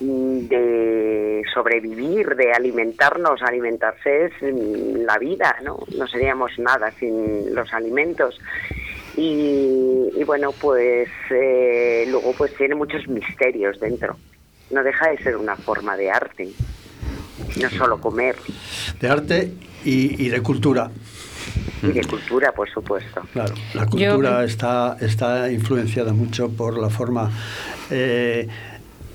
[0.00, 5.78] de sobrevivir, de alimentarnos, alimentarse es la vida, ¿no?
[5.96, 8.38] No seríamos nada sin los alimentos.
[9.16, 14.16] Y, y bueno, pues eh, luego pues tiene muchos misterios dentro.
[14.70, 16.48] No deja de ser una forma de arte,
[17.60, 18.34] no solo comer,
[19.00, 19.52] De arte
[19.84, 20.90] y, y de cultura.
[21.82, 23.22] y de cultura, por supuesto.
[23.32, 27.30] Claro, la cultura Yo- está, está influenciada mucho por la forma...
[27.90, 28.48] eh,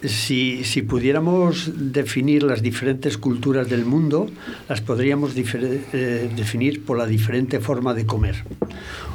[0.04, 4.30] si, si pudiéramos definir las diferentes culturas del mundo,
[4.68, 8.44] las podríamos eh, definir por la diferente forma de comer.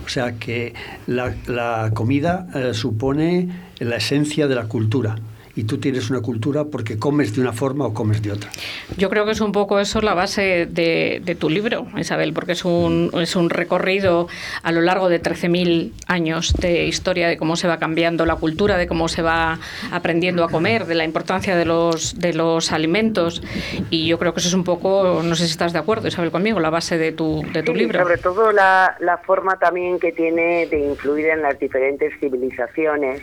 [0.05, 0.75] O sea que
[1.07, 3.49] la, la comida eh, supone
[3.81, 5.17] la esencia de la cultura.
[5.57, 8.51] Y tú tienes una cultura porque comes de una forma o comes de otra.
[8.97, 12.53] Yo creo que es un poco eso la base de, de tu libro, Isabel, porque
[12.53, 14.27] es un, es un recorrido
[14.63, 18.77] a lo largo de 13.000 años de historia de cómo se va cambiando la cultura,
[18.77, 19.59] de cómo se va
[19.93, 23.43] aprendiendo a comer, de la importancia de los, de los alimentos.
[23.91, 26.31] Y yo creo que eso es un poco, no sé si estás de acuerdo, Isabel,
[26.31, 28.01] conmigo, la base de tu, de tu Sí, libro.
[28.01, 33.21] Sobre todo la, la forma también que tiene de influir en las diferentes civilizaciones.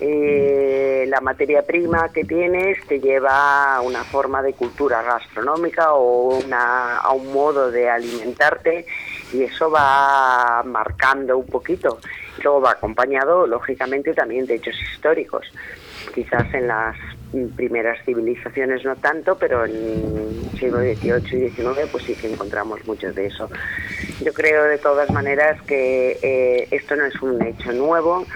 [0.00, 6.38] Eh, la materia prima que tienes te lleva a una forma de cultura gastronómica o
[6.38, 8.86] una, a un modo de alimentarte
[9.32, 11.98] y eso va marcando un poquito.
[12.42, 15.52] Luego va acompañado, lógicamente, también de hechos históricos.
[16.14, 16.96] Quizás en las
[17.56, 22.86] primeras civilizaciones no tanto, pero en el siglo XVIII y XIX pues sí que encontramos
[22.86, 23.50] mucho de eso.
[24.24, 28.26] Yo creo de todas maneras que eh, esto no es un hecho nuevo,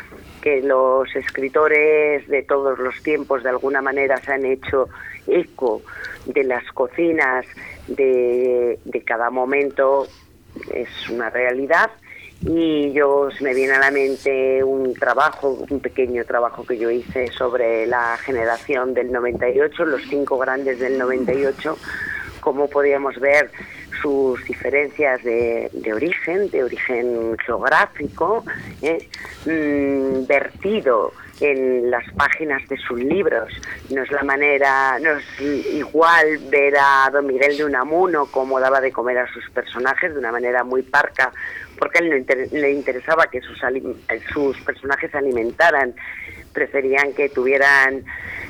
[0.42, 4.88] que los escritores de todos los tiempos de alguna manera se han hecho
[5.26, 5.80] eco
[6.26, 7.46] de las cocinas
[7.86, 10.06] de, de cada momento,
[10.74, 11.90] es una realidad.
[12.44, 17.28] Y yo me viene a la mente un trabajo, un pequeño trabajo que yo hice
[17.28, 21.78] sobre la generación del 98, los cinco grandes del 98,
[22.40, 23.48] cómo podíamos ver
[24.02, 28.44] sus diferencias de, de origen, de origen geográfico,
[28.82, 29.08] ¿eh?
[29.46, 33.52] Mm, vertido en las páginas de sus libros.
[33.90, 38.80] No es la manera, no es igual ver a Don Miguel de Unamuno como daba
[38.80, 41.32] de comer a sus personajes de una manera muy parca,
[41.78, 43.60] porque a él le interesaba que sus,
[44.32, 45.94] sus personajes se alimentaran,
[46.52, 48.04] preferían que tuvieran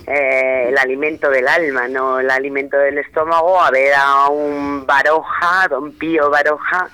[0.07, 5.69] eh, el alimento del alma, no el alimento del estómago, a ver a un Baroja,
[5.69, 6.89] don Pío Baroja,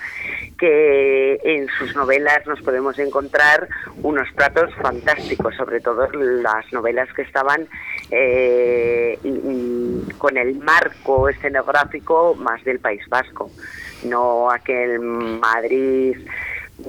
[0.57, 3.67] que en sus novelas nos podemos encontrar
[4.03, 7.67] unos platos fantásticos, sobre todo las novelas que estaban
[8.11, 9.17] eh,
[10.17, 13.49] con el marco escenográfico más del País Vasco,
[14.03, 16.17] no aquel Madrid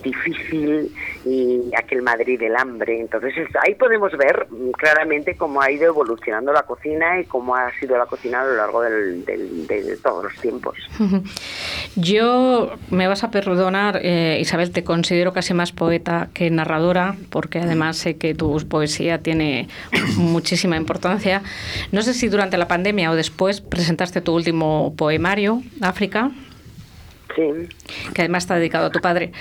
[0.03, 3.01] difícil y aquel Madrid del hambre.
[3.01, 7.55] Entonces es- ahí podemos ver mm, claramente cómo ha ido evolucionando la cocina y cómo
[7.57, 10.77] ha sido la cocina a lo largo del- del- de todos los tiempos.
[11.97, 17.59] Yo, me vas a perdonar, eh, Isabel, te considero casi más poeta que narradora, porque
[17.59, 19.69] además sé que tu poesía tiene
[20.17, 21.43] muchísima importancia.
[21.93, 26.31] No sé si durante la pandemia o después presentaste tu último poemario, África.
[27.37, 27.43] Sí.
[28.15, 29.33] Que además está dedicado a tu padre.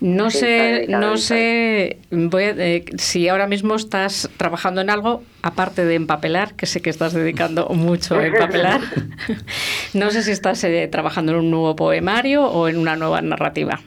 [0.00, 5.22] No Sí, sé, no sé voy a- eh, si ahora mismo estás trabajando en algo,
[5.42, 8.80] aparte de empapelar, que sé que estás dedicando mucho a empapelar.
[9.94, 13.80] no sé si estás eh, trabajando en un nuevo poemario o en una nueva narrativa.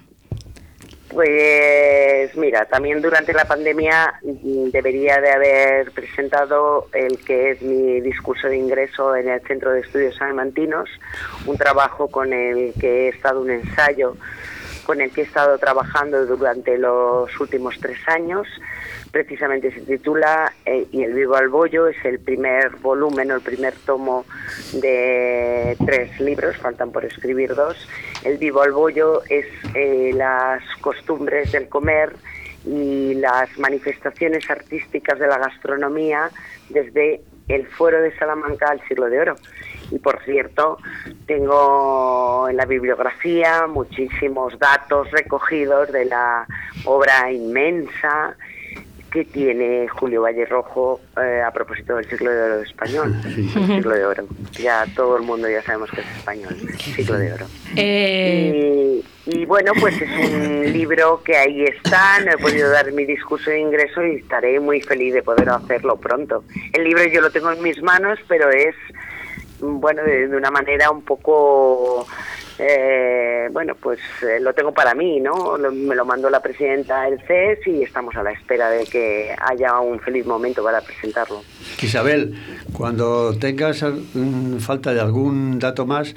[1.09, 8.47] Pues mira, también durante la pandemia debería de haber presentado el que es mi discurso
[8.47, 10.87] de ingreso en el Centro de Estudios Salmantinos,
[11.47, 14.15] un trabajo con el que he estado, un ensayo
[14.89, 18.47] con el que he estado trabajando durante los últimos tres años.
[19.11, 23.41] Precisamente se titula eh, Y el vivo al bollo, es el primer volumen o el
[23.41, 24.25] primer tomo
[24.73, 27.87] de tres libros, faltan por escribir dos.
[28.23, 32.15] El vivo al bollo es eh, las costumbres del comer
[32.65, 36.31] y las manifestaciones artísticas de la gastronomía
[36.69, 39.35] desde el fuero de Salamanca al siglo de oro.
[39.91, 40.77] Y por cierto,
[41.25, 46.45] tengo en la bibliografía muchísimos datos recogidos de la
[46.85, 48.35] obra inmensa
[49.11, 53.89] que tiene Julio Valle Rojo eh, a propósito del siglo de oro español, el siglo
[53.95, 54.23] de oro.
[54.51, 57.45] Ya todo el mundo ya sabemos que es español, siglo de oro.
[57.75, 62.91] Eh, Y, y bueno, pues es un libro que ahí está, no he podido dar
[62.91, 66.43] mi discurso de ingreso y estaré muy feliz de poder hacerlo pronto.
[66.73, 68.75] El libro yo lo tengo en mis manos, pero es,
[69.59, 72.05] bueno, de, de una manera un poco...
[72.59, 75.57] eh, bueno, pues eh, lo tengo para mí, ¿no?
[75.57, 79.35] Lo- me lo mandó la presidenta del CES y estamos a la espera de que
[79.41, 81.41] haya un feliz momento para presentarlo.
[81.81, 82.35] Isabel,
[82.73, 86.13] cuando tengas mm, falta de algún dato más,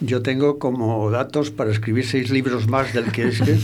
[0.00, 3.54] yo tengo como datos para escribir seis libros más del que es que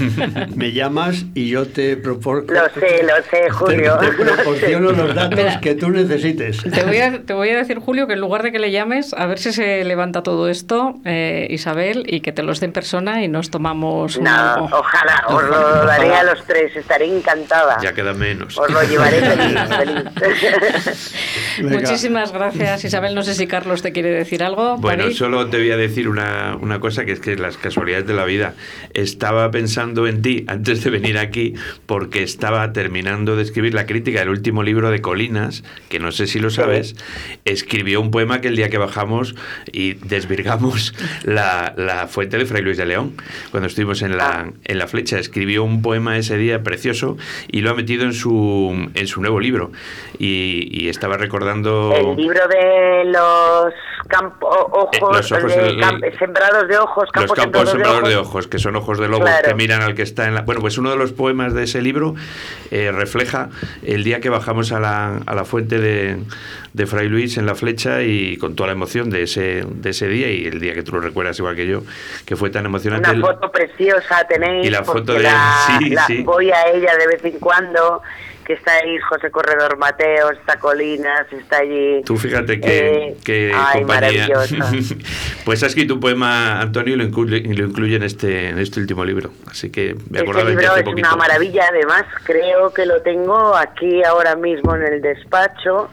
[0.56, 2.52] me llamas y yo te propongo.
[2.52, 3.96] Lo sé, lo sé, Julio.
[3.98, 5.60] Te, te proporciono los datos Mira.
[5.60, 6.62] que tú necesites.
[6.62, 9.12] te, voy a, te voy a decir, Julio, que en lugar de que le llames,
[9.14, 12.72] a ver si se levanta todo esto, eh, Isabel, y que te los dé en
[12.72, 14.68] persona y nos tomamos un No, algo.
[14.72, 17.78] ojalá, os lo daré a los tres, estaré encantada.
[17.82, 18.56] Ya queda menos.
[18.58, 19.58] Os lo llevaré feliz,
[20.18, 21.14] feliz.
[21.62, 23.14] Muchísimas gracias, Isabel.
[23.14, 24.76] No sé si Carlos te quiere decir algo.
[24.78, 25.18] Bueno, París.
[25.18, 28.24] solo te voy a decir una, una cosa, que es que las casualidades de la
[28.24, 28.54] vida.
[28.94, 31.54] Estaba pensando en ti antes de venir aquí
[31.86, 36.26] porque estaba terminando de escribir la crítica del último libro de Colinas, que no sé
[36.26, 36.96] si lo sabes,
[37.44, 39.34] escribió un poema que el día que bajamos
[39.72, 40.94] y desvirgamos
[41.24, 43.12] la, la fuente de Fray Luis de León,
[43.50, 47.16] cuando estuvimos en la, en la flecha, escribió un poema ese día precioso
[47.48, 49.70] y lo ha metido en su, en su nuevo libro.
[50.18, 51.94] Y, y estaba recordando...
[51.96, 53.72] El libro de los
[54.08, 58.28] campos, ojos, Eh, los ojos de sembrados de ojos, Los campos, campos sembrados de ojos.
[58.28, 59.48] ojos, que son ojos de lobo Claro.
[59.48, 60.42] que miran al que está en la...
[60.42, 62.14] Bueno, pues uno de los poemas de ese libro
[62.70, 63.48] eh, refleja
[63.82, 66.18] el día que bajamos a la, a la fuente de,
[66.72, 70.06] de Fray Luis en la flecha y con toda la emoción de ese, de ese
[70.08, 71.82] día y el día que tú lo recuerdas igual que yo,
[72.24, 73.10] que fue tan emocionante.
[73.10, 74.66] Una foto preciosa tenéis.
[74.66, 76.22] Y la foto de- la- sí, la- sí.
[76.22, 78.02] Voy a ella de vez en cuando,
[78.46, 82.02] que está ahí José Corredor Mateo, está Colinas, está allí.
[82.04, 84.28] Tú fíjate que, Eh, que ay, compañía.
[85.44, 88.58] pues ha escrito un poema, Antonio, y lo incluye, y lo incluye en, este, en
[88.58, 89.30] este último libro.
[89.48, 91.08] Así que me Este acordaba ti libro hace es poquito.
[91.08, 95.90] una maravilla, además creo que lo tengo aquí ahora mismo en el despacho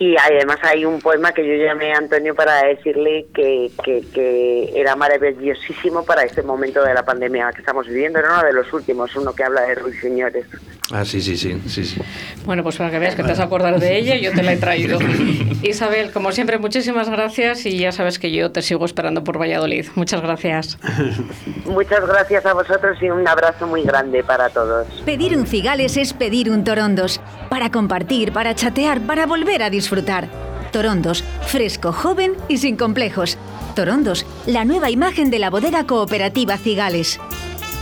[0.00, 4.72] y además hay un poema que yo llamé a Antonio para decirle que, que, que
[4.74, 8.72] era maravillosísimo para este momento de la pandemia que estamos viviendo, era uno de los
[8.72, 10.46] últimos, uno que habla de ruiseñores.
[10.92, 12.00] Ah, sí, sí, sí, sí, sí.
[12.44, 14.52] Bueno, pues para que veas que te vas a acordar de ella, yo te la
[14.52, 14.98] he traído.
[15.62, 19.86] Isabel, como siempre, muchísimas gracias y ya sabes que yo te sigo esperando por Valladolid.
[19.94, 20.78] Muchas gracias.
[21.64, 24.88] Muchas gracias a vosotros y un abrazo muy grande para todos.
[25.04, 27.20] Pedir un cigales es pedir un torondos.
[27.48, 30.28] Para compartir, para chatear, para volver a disfrutar.
[30.72, 33.38] Torondos, fresco, joven y sin complejos.
[33.76, 37.20] Torondos, la nueva imagen de la bodega cooperativa Cigales.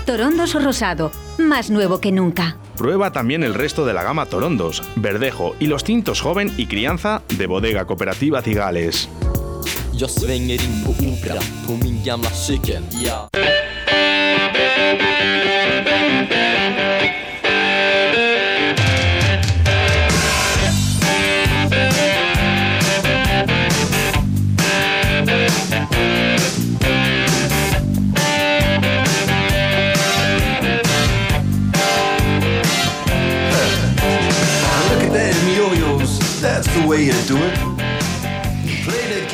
[0.05, 2.57] Torondos rosado, más nuevo que nunca.
[2.79, 7.23] Prueba también el resto de la gama Torondos, Verdejo y los tintos joven y crianza
[7.37, 9.09] de Bodega Cooperativa Cigales.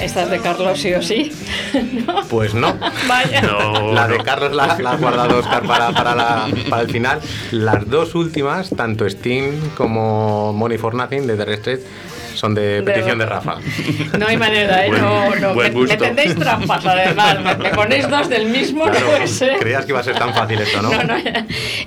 [0.04, 1.32] Esta es de Carlos, sí o sí.
[2.06, 2.22] ¿No?
[2.28, 2.74] Pues no.
[3.08, 3.42] Vaya.
[3.92, 7.20] La de Carlos la, la ha guardado Oscar para, para, la- para el final.
[7.50, 11.80] Las dos últimas, tanto Steam como Money for Nothing de The Street,
[12.34, 13.56] son de petición de Rafa.
[14.18, 14.88] No hay manera, ¿eh?
[14.90, 15.54] Buen- no, no.
[15.54, 17.38] buen me, me tendéis trampas, además.
[17.42, 19.58] Me, me ponéis dos del mismo, Claro, no puede ser.
[19.58, 20.90] creías que iba a ser tan fácil esto, ¿no?
[20.90, 21.14] No, no,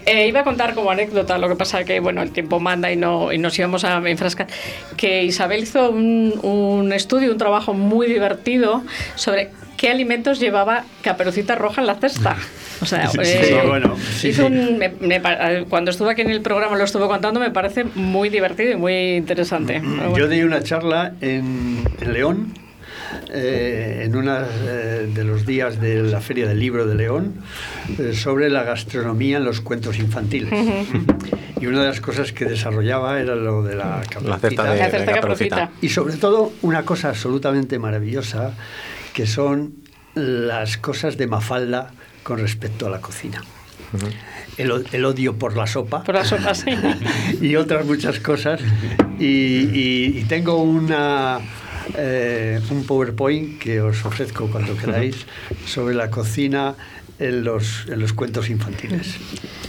[0.06, 2.96] eh, iba a contar como anécdota, lo que pasa que bueno, el tiempo manda y
[2.96, 4.48] no y nos íbamos a enfrascar,
[4.96, 8.84] que Isabel hizo un, un estudio, un trabajo muy divertido
[9.16, 12.36] sobre qué alimentos llevaba Caperucita Roja en la cesta.
[12.82, 16.22] O sea, Sí, eh, sí, bueno, sí, hizo un- me- me eh, cuando estuve aquí
[16.22, 19.82] en el programa lo estuve contando, me parece muy divertido y muy interesante.
[19.82, 20.18] Pero bueno.
[20.18, 22.54] Yo di una charla en, en León,
[23.32, 27.36] eh, en uno de los días de la Feria del Libro de León,
[27.98, 30.52] eh, sobre la gastronomía en los cuentos infantiles.
[31.60, 34.86] Y una de las cosas que desarrollaba era lo de la La cesta de, La
[34.90, 35.16] de Caperucita.
[35.16, 35.70] Caperucita.
[35.82, 38.52] Y sobre todo una cosa absolutamente maravillosa,
[39.18, 39.74] que son
[40.13, 41.89] las cosas de Mafalda
[42.22, 43.43] con respecto a la cocina.
[44.57, 46.03] El, el odio por la sopa.
[46.03, 46.70] Por la sopa, sí.
[47.41, 48.61] y otras muchas cosas.
[49.18, 51.39] Y, y- y tengo una,
[51.95, 55.26] eh, un PowerPoint que os ofrezco cuando queráis
[55.65, 56.76] sobre la cocina
[57.18, 59.15] en los, en los cuentos infantiles.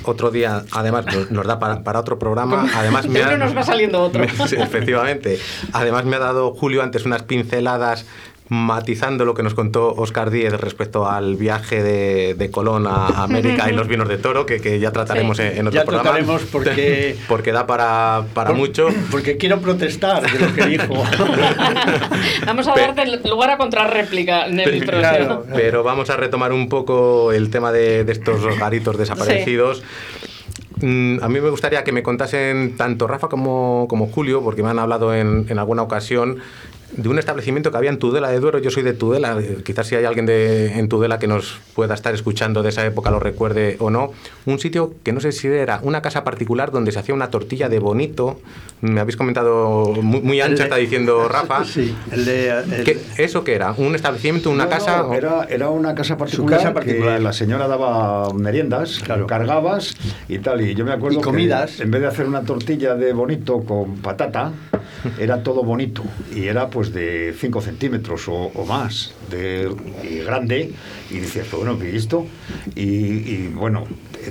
[0.05, 2.69] Otro día, además, nos, nos da para, para otro programa.
[2.75, 4.25] Además, me ha- nos va saliendo otro.
[4.53, 5.39] Efectivamente.
[5.73, 8.05] Además, me ha dado Julio antes unas pinceladas
[8.51, 13.71] matizando lo que nos contó Oscar Díez respecto al viaje de, de Colón a América
[13.71, 15.43] y los vinos de toro, que, que ya trataremos Sí.
[15.43, 16.09] en, en otro Ya programa.
[16.11, 18.89] tocaremos porque- porque da para, para mucho.
[19.11, 20.95] Porque quiero protestar de lo que dijo.
[22.47, 24.85] Vamos a Pe- darte lugar a contrarréplica en el.
[24.85, 25.45] Claro.
[25.55, 29.83] Pero vamos a retomar un poco el tema de, de estos garitos desaparecidos.
[30.81, 34.71] Mm, A mí me gustaría que me contasen tanto Rafa como, como Julio, porque me
[34.71, 36.39] han hablado en, en alguna ocasión
[36.97, 38.59] de un establecimiento que había en Tudela de Duero.
[38.59, 41.95] Yo soy de Tudela, eh, quizás si hay alguien de, en Tudela que nos pueda
[41.95, 44.13] estar escuchando de esa época, lo recuerde o no.
[44.47, 47.69] Un sitio que no sé si era una casa particular donde se hacía una tortilla
[47.69, 48.41] de bonito.
[48.81, 51.65] Me habéis comentado muy, muy ancha, está diciendo Rafa.
[51.65, 53.73] Sí, el de, el- ¿Qué- ¿Eso qué era?
[53.77, 55.03] ¿Un establecimiento, una No, casa?
[55.03, 57.19] no, era, era una casa particular, casa particular.
[57.19, 59.27] que la señora daba meriendas, Claro.
[59.27, 59.95] cargabas
[60.29, 60.61] y tal.
[60.63, 61.73] Y yo me acuerdo Y comidas.
[61.77, 64.53] que en vez de hacer una tortilla de bonito con patata,
[65.19, 66.03] era todo bonito.
[66.35, 69.71] Y era pues de 5 centímetros o, o más, de,
[70.09, 70.73] y grande.
[71.11, 72.27] Y decías, pues bueno, ¿qué es esto?
[72.75, 73.85] Y, y, bueno,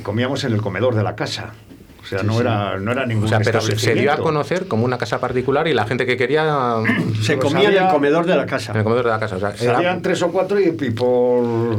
[0.03, 1.53] comíamos en el comedor de la casa.
[2.01, 4.67] O sea, no, Era, no era ningún O sea, pero se, se dio a conocer
[4.69, 6.75] como una casa particular y la gente que quería
[7.21, 8.71] se Pues comía en el comedor de la casa.
[8.71, 9.35] en el comedor de la casa.
[9.35, 11.77] O sea, era- Salían tres o cuatro y, y por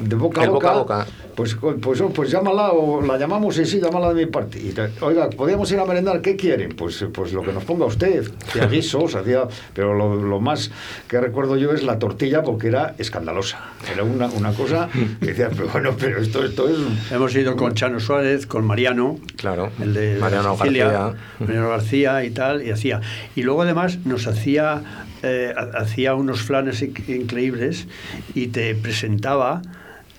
[0.00, 1.06] de boca a boca, boca a boca.
[1.40, 4.58] Pues, pues, oh, pues llámala o la llamamos y sí, llámala de mi parte.
[4.58, 6.74] Y oiga, podríamos ir a merendar, ¿qué quieren?
[6.76, 8.30] Pues, pues lo que nos ponga usted.
[8.46, 9.44] Hacía guisos, hacía.
[9.72, 10.70] Pero lo, lo más
[11.08, 13.58] que recuerdo yo es la tortilla porque era escandalosa.
[13.90, 16.76] Era una, una cosa que decía, pero bueno, pero esto, esto es.
[17.10, 21.20] Hemos ido con Chano Suárez, con Mariano, Claro, el de Mariano Sicilia, García.
[21.38, 23.00] Mariano García y tal, y hacía.
[23.34, 27.86] Y luego además nos hacía, eh, ha- hacía unos flanes inc- increíbles
[28.34, 29.62] y te presentaba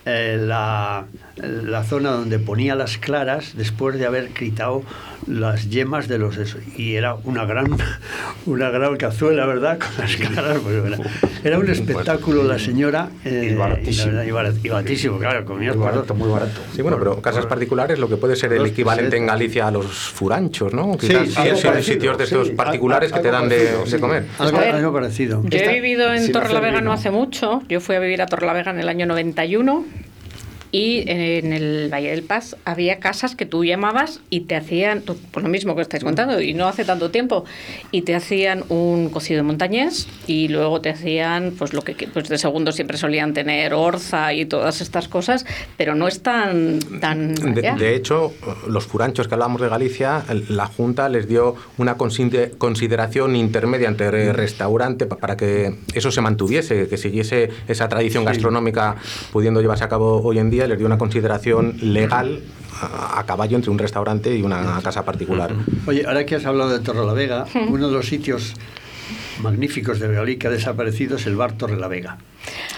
[0.05, 1.05] eh, la,
[1.37, 4.83] la zona donde ponía las claras después de haber quitado
[5.27, 6.37] las yemas de los.
[6.77, 7.67] Y era una gran,
[8.45, 9.77] una gran cazuela, ¿verdad?
[9.79, 10.57] Con las claras.
[10.59, 10.97] pues era,
[11.43, 13.09] era un espectáculo la señora.
[13.23, 14.11] eh, Y baratísimo.
[14.11, 16.59] y la verdad, y barat- y baratísimo, claro, comías Muy barato, muy barato.
[16.75, 19.27] Sí, bueno, pero casas particulares lo que puede ser el equivalente en.
[19.27, 20.97] Galicia a los furanchos, ¿no?
[20.97, 23.57] Quizás sí, sí, algo sí, parecido, sitios de estos sí, particulares que te dan de,
[23.57, 24.25] parecido, de comer.
[24.39, 25.43] Algo, algo parecido.
[25.45, 27.61] Yo he vivido en Torrelavega no hace mucho.
[27.69, 29.85] Yo fui a vivir a Torrelavega en el año 91.
[30.71, 35.17] Y en el Valle del Paz había casas que tú llamabas y te hacían, tú-
[35.31, 37.43] pues lo mismo que estáis contando, y no hace tanto tiempo,
[37.91, 42.29] y te hacían un cocido de montañés y luego te hacían, pues lo que pues
[42.29, 45.45] de segundo siempre solían tener orza y todas estas cosas,
[45.77, 46.79] pero no es tan...
[47.01, 48.33] tan De, hecho,
[48.67, 54.31] los furanchos que hablábamos de Galicia, la Junta les dio una consi- consideración intermedia entre
[54.33, 58.95] restaurante pa- para que eso se mantuviese, que siguiese esa tradición gastronómica
[59.33, 62.39] pudiendo llevarse a cabo hoy en día, les dio una consideración legal
[62.81, 65.51] a, caballo entre un restaurante y una casa particular.
[65.85, 68.53] Oye, ahora que has hablado de Torrelavega, uno de los sitios
[69.41, 72.17] magníficos de Valladolid que ha desaparecido es el bar Torrelavega.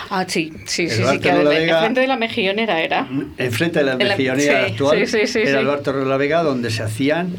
[0.10, 3.08] Ah, sí, sí, El sí, sí, bar que Torrelavega- enfrente de la mejillonera era.
[3.38, 5.58] Enfrente de la mejillonera actual sí, sí, sí, era sí.
[5.58, 7.36] el bar Torrelavega donde se hacían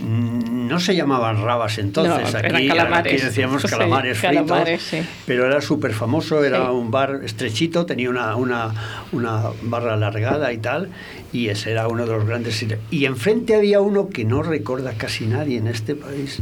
[0.00, 3.12] mm, no se llamaban rabas entonces, No, aquí, eran calamares.
[3.14, 5.02] aquí decíamos Sí, calamares fritos, calamares, sí.
[5.26, 6.70] pero era súper famoso, era Sí.
[6.72, 8.72] un bar estrechito, tenía una, una,
[9.12, 10.88] una barra alargada y tal,
[11.32, 12.80] y ese era uno de los grandes sitios.
[12.90, 16.40] Y enfrente había uno que no recuerda casi nadie en este país,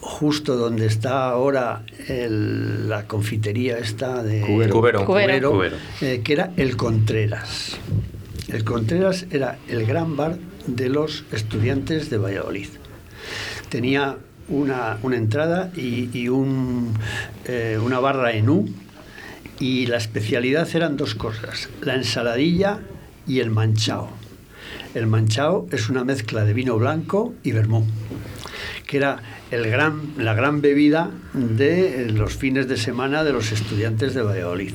[0.00, 4.72] justo donde está ahora el- la confitería esta de Cubero.
[4.74, 5.04] Cubero.
[5.04, 5.50] Cubero.
[5.52, 5.76] Cubero.
[6.00, 7.76] eh, que era el Contreras.
[8.48, 10.36] El Contreras era el gran bar
[10.66, 12.68] de los estudiantes de Valladolid.
[13.76, 14.18] Tenía
[14.50, 16.92] una, una entrada y, y un,
[17.46, 18.68] eh, una barra en U
[19.58, 22.80] y la especialidad eran dos cosas, la ensaladilla
[23.26, 24.10] y el manchao.
[24.94, 27.86] El manchao es una mezcla de vino blanco y vermú,
[28.86, 34.12] que era el gran, la gran bebida de los fines de semana de los estudiantes
[34.12, 34.74] de Valladolid.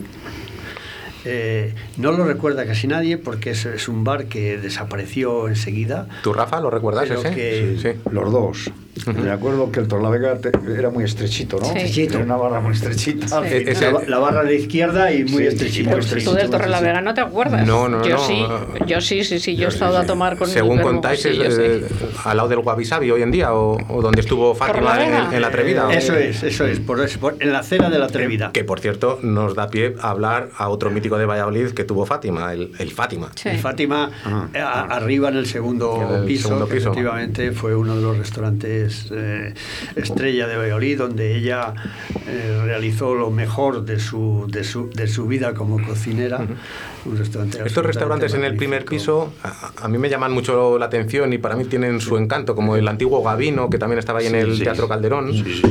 [1.23, 6.07] Eh, no lo recuerda casi nadie porque es, es un bar que desapareció enseguida.
[6.23, 7.29] ¿Tú, Rafa, lo recuerdas ese?
[7.35, 7.99] que- Sí.
[8.11, 8.71] Los dos.
[9.05, 10.37] Me acuerdo que el Torlavega
[10.77, 11.65] era muy estrechito, ¿no?
[11.65, 11.71] Sí.
[11.77, 12.15] Estrechito.
[12.15, 13.27] Era una barra muy estrechita.
[13.27, 13.35] Sí.
[13.53, 15.91] E- La, la barra de izquierda y muy Sí, estrechita.
[15.91, 17.65] muy Tú del Torrelavega no te acuerdas.
[17.65, 18.19] No, no, yo no.
[18.27, 18.43] sí,
[18.87, 21.51] yo sí, sí, sí, yo he estado a tomar con Según el contáis, es, yo
[21.51, 21.61] sí.
[21.61, 21.87] eh,
[22.25, 25.41] al lado del Wabi Sabi hoy en día, o, o donde estuvo Fátima en, en
[25.41, 25.87] la Atrevida.
[25.87, 28.51] o- Eso es, eso es, por, eso, por- en la acera de la Atrevida.
[28.53, 32.05] Que por cierto nos da pie a hablar a otro mítico de Valladolid que tuvo
[32.05, 33.31] Fátima, el, el Fátima.
[33.35, 33.49] Sí.
[33.49, 36.89] Y Fátima, Ah, eh, a- arriba en el segundo el piso, segundo que piso.
[36.91, 39.53] efectivamente fue uno de los restaurantes eh,
[39.95, 41.73] estrella de Valladolid, donde ella
[42.27, 46.39] eh, realizó lo mejor de su, de su, de su vida como cocinera.
[47.05, 49.31] Un restaurante Estos restaurantes en el primer magnífico.
[49.31, 52.55] piso a, a mí me llaman mucho la atención y para mí tienen su encanto,
[52.55, 54.63] como el antiguo Gavino, que también estaba ahí en Sí, el sí.
[54.63, 55.33] Teatro Calderón.
[55.33, 55.61] Sí.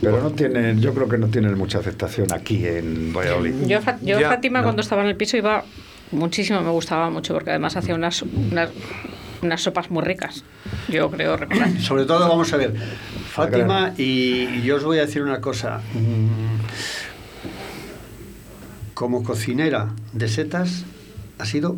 [0.00, 3.54] Pero no tienen, yo creo que no tienen mucha aceptación aquí en Valladolid.
[3.66, 4.64] Yo, yo Ya, Fátima, no.
[4.64, 5.64] cuando estaba en el piso, iba
[6.12, 8.70] muchísimo, me gustaba mucho, porque además hacía unas, unas,
[9.42, 10.44] unas sopas muy ricas.
[10.88, 11.70] Yo creo recordar.
[11.80, 12.74] Sobre todo, vamos a ver,
[13.30, 15.80] Fátima, y, y yo os voy a decir una cosa.
[15.94, 16.56] mm,
[18.94, 20.84] Como cocinera de setas,
[21.38, 21.76] ha sido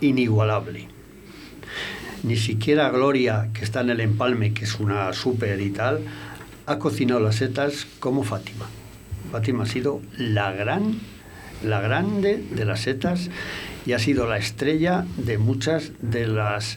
[0.00, 0.88] inigualable.
[2.24, 6.00] Ni siquiera Gloria, que está en el empalme, que es una súper y tal,
[6.66, 8.66] ha cocinado las setas como Fátima.
[9.30, 10.98] Fátima ha sido la gran,
[11.62, 13.30] la grande de las setas
[13.88, 16.76] y ha sido la estrella de muchas de las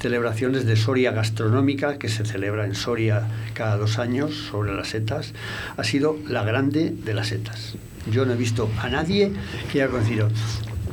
[0.00, 5.32] celebraciones de Soria gastronómica que se celebra en Soria cada dos años sobre las setas.
[5.76, 7.74] Ha sido la grande de las setas.
[8.12, 9.32] Yo no he visto a nadie
[9.72, 10.28] que haya conocido.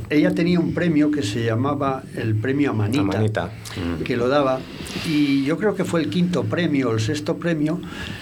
[0.10, 3.52] Ella tenía un premio que se llamaba el premio Amanita, Amanita.
[4.04, 4.60] que lo daba,
[5.08, 7.80] y yo creo que fue el quinto premio o el sexto premio,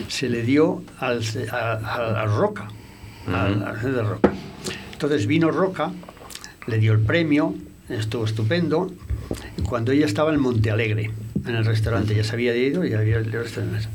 [0.09, 2.67] se le dio al, a, a- a Roca,
[3.33, 4.33] al, al de Roca.
[4.91, 5.91] Entonces vino Roca,
[6.67, 7.55] le dio el premio,
[7.89, 8.93] estuvo estupendo,
[9.63, 11.11] cuando ella estaba en Monte Alegre,
[11.45, 13.87] en el restaurante, ya se había ido y había el restaurante.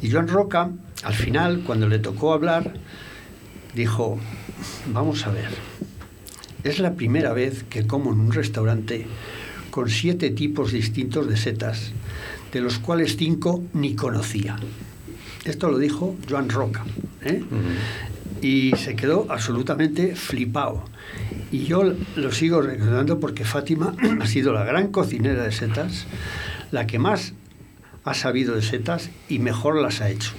[0.00, 0.70] Y Joan Roca,
[1.04, 2.74] al final, cuando le tocó hablar,
[3.74, 4.18] dijo,
[4.92, 5.50] vamos a ver,
[6.64, 9.06] es la primera vez que como en un restaurante
[9.70, 11.92] con siete tipos distintos de setas,
[12.52, 14.56] de los cuales cinco ni conocía.
[15.44, 16.84] Esto lo dijo Joan Roca.
[17.22, 17.42] ¿eh?
[18.42, 20.84] Y se quedó absolutamente flipado.
[21.50, 26.06] Y yo lo sigo recordando porque Fátima ha sido la gran cocinera de setas,
[26.70, 27.34] la que más
[28.04, 30.32] ha sabido de setas y mejor las ha hecho.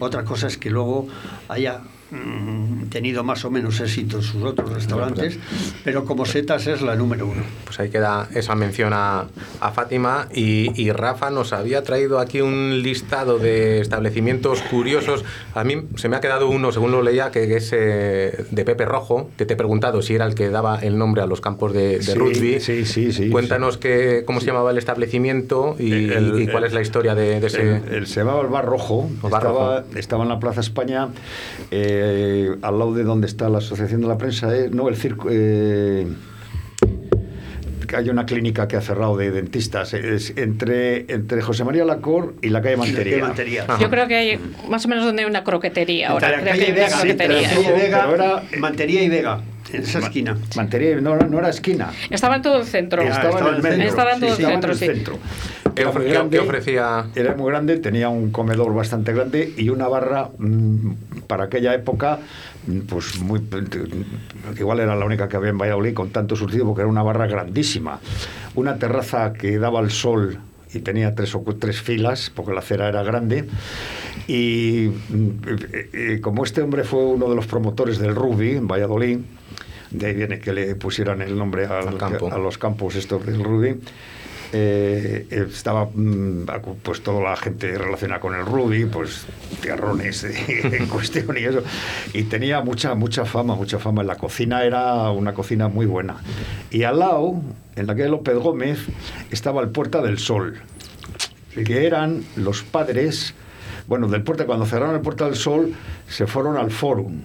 [0.00, 1.06] Otra cosa es que luego
[1.48, 1.82] haya
[2.14, 5.38] mm, tenido más o menos éxito en sus otros restaurantes,
[5.82, 7.42] pero como setas es la número uno.
[7.64, 9.26] Pues ahí queda esa mención a,
[9.60, 15.24] a Fátima y, y Rafa nos había traído aquí un listado de establecimientos curiosos.
[15.54, 18.84] A mí se me ha quedado uno, según lo leía, que es eh, de Pepe
[18.84, 21.72] Rojo, que te he preguntado si era el que daba el nombre a los campos
[21.72, 22.60] de, de Sí, rugby.
[22.60, 26.72] sí, sí, sí, Cuéntanos qué- cómo se llamaba el establecimiento y, El- y cuál es
[26.72, 28.04] la historia de, de ese...
[28.06, 29.98] Se llamaba el Bar Rojo, El Bar estaba, Rojo.
[29.98, 31.08] estaba en la Plaza España,
[31.70, 32.03] eh,
[32.62, 35.28] al lado de donde está la Asociación de la Prensa, eh, no, el circo...
[35.30, 36.06] eh,
[37.96, 39.94] hay una clínica que ha cerrado de dentistas.
[39.94, 43.18] Es entre, entre José María Lacor y la calle Mantería.
[43.18, 43.66] Mantería.
[43.80, 46.34] Yo creo que hay más o menos donde hay una croquetería ahora.
[46.34, 47.50] Entre la Creo calle que Vega, croquetería.
[47.54, 49.42] Pero era- Mantería y Vega,
[49.72, 50.36] en esa esquina.
[50.56, 51.90] Mantería no, no era esquina.
[52.10, 53.02] Estaba en todo el centro.
[53.02, 53.84] estaba, en el medio.
[53.84, 54.86] Estaba en todo el estaba centro, el sí.
[54.86, 55.18] centro.
[55.74, 57.06] ¿Qué ofre- grande, qué ofrecía?
[57.16, 60.92] Era muy grande, tenía un comedor bastante grande y una barra mm,
[61.26, 62.20] para aquella época,
[62.66, 63.40] mm, pues muy.
[64.58, 67.26] Igual era la única que había en Valladolid con tanto surtido porque era una barra
[67.26, 67.98] grandísima.
[68.54, 70.38] Una terraza que daba al sol
[70.72, 73.48] y tenía tres o tres filas porque la acera era grande
[74.26, 75.28] y mm,
[75.72, 79.18] eh, eh, como este hombre fue uno de los promotores del rugby en Valladolid
[79.94, 82.32] de ahí viene que le pusieran el nombre al- Al campo.
[82.32, 83.80] a los campos estos del rugby
[84.56, 86.46] eh, estaba mm,
[86.82, 89.26] pues toda la gente relacionada con el rugby, pues
[89.60, 91.62] tierrones eh, en cuestión y eso.
[92.12, 94.04] Y tenía mucha, mucha fama, mucha fama.
[94.04, 96.18] La cocina era una cocina muy buena.
[96.70, 97.40] Y al lado,
[97.74, 98.78] en la calle López Gómez,
[99.32, 100.60] estaba el Puerta del Sol,
[101.66, 103.34] que eran los padres,
[103.88, 105.72] bueno, del Puerta, cuando cerraron el Puerta del Sol,
[106.08, 107.22] se fueron al Fórum,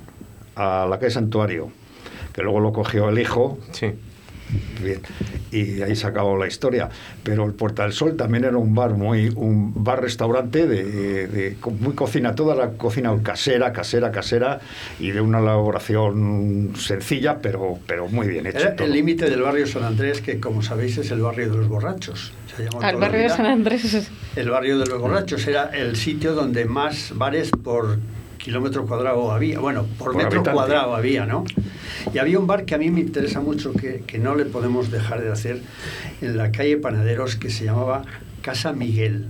[0.56, 1.72] a la calle Santuario,
[2.40, 3.88] que luego lo cogió el hijo, Sí.
[4.82, 5.02] Bien,
[5.52, 6.90] y ahí se acabó la historia.
[7.22, 11.94] Pero el Puerta del Sol también era un bar muy, un bar restaurante de, muy
[11.94, 14.60] cocina, toda la cocina casera, casera, casera
[15.00, 18.48] y de una elaboración sencilla, pero, pero muy bien.
[18.48, 18.88] Era todo.
[18.88, 22.32] el límite del barrio San Andrés, que como sabéis es el barrio de los borrachos.
[22.56, 23.30] Se llama Al la barrio de.
[23.30, 24.10] San Andrés.
[24.36, 28.00] El barrio de los borrachos era el sitio donde más bares por
[28.40, 30.52] kilómetro cuadrado había, bueno, por, Por metro habitante.
[30.52, 31.44] cuadrado había, ¿no?
[32.14, 34.90] Y había un bar que a mí me interesa mucho, que, que no le podemos
[34.90, 35.62] dejar de hacer,
[36.22, 38.04] en la calle Panaderos, que se llamaba
[38.42, 39.28] Casa Miguel,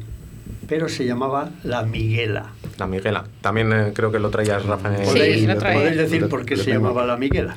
[0.68, 2.51] pero se llamaba La Miguela.
[2.78, 3.26] La Miguela.
[3.41, 4.89] También eh, creo que lo traías, Rafa.
[4.95, 5.80] en- Sí, Podéis, lo traía.
[5.80, 6.78] podéis decir por qué se tengo.
[6.88, 7.55] llamaba La Miguela.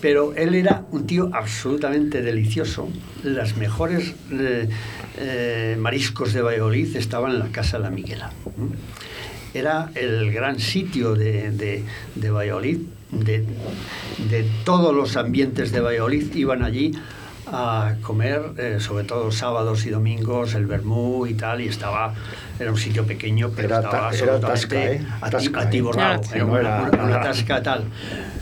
[0.00, 2.88] Pero él era un tío absolutamente delicioso.
[3.22, 4.68] Las mejores eh,
[5.18, 8.32] eh, mariscos de Valladolid estaban en la casa La Miguela.
[9.54, 11.84] Era el gran sitio de, de,
[12.14, 12.78] de Valladolid.
[13.10, 13.44] De,
[14.30, 16.92] de todos los ambientes de Valladolid iban allí
[17.46, 22.14] a comer, eh, sobre todo sábados y domingos, el vermú y tal, y estaba,
[22.58, 25.02] era un sitio pequeño, pero Era estaba ta- absolutamente
[25.54, 26.22] atiborrado.
[26.34, 27.84] Era una, era- una- una era- tasca tal.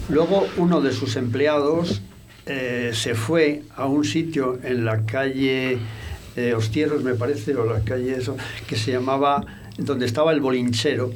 [0.08, 2.02] Luego uno de sus empleados
[2.46, 5.78] eh, se fue a un sitio en la calle
[6.36, 8.36] eh, Hostieros, me parece, o la calle eso,
[8.68, 9.44] que se llamaba,
[9.78, 11.10] donde estaba el bolinchero,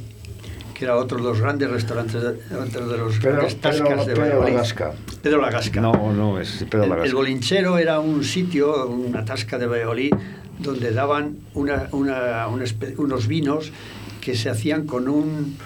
[0.75, 4.05] que era otro de los grandes restaurantes, de- otro de los Pedro, grandes tascas Pedro,
[4.05, 4.53] de Pedro Valladolid.
[4.55, 4.93] Lagasca.
[5.23, 5.81] Pedro Lagasca.
[5.81, 7.09] No, no, es Pedro El, Lagasca.
[7.09, 10.13] el bolinchero era un sitio, una tasca de Valladolid,
[10.59, 12.47] donde daban una- una-
[12.97, 13.71] unos vinos
[14.21, 15.57] que se hacían con un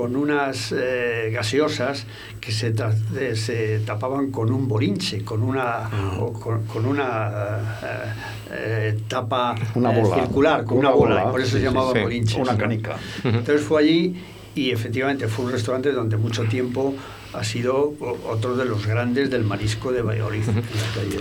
[0.00, 2.06] con unas eh, gaseosas
[2.40, 2.72] que se,
[3.18, 8.12] eh, se tapaban con un bolinche, con una o con, con una eh,
[8.50, 10.14] eh, tapa Una bola.
[10.14, 11.98] circular, con una, Una bola, bola, y por eso sí, se llamaba sí.
[12.00, 12.40] bolinche.
[12.40, 12.96] Una canica.
[13.24, 14.16] Entonces fue allí
[14.54, 16.94] y efectivamente fue un restaurante donde mucho tiempo
[17.32, 17.94] ha sido
[18.28, 20.42] otro de los grandes del marisco de Valladolid.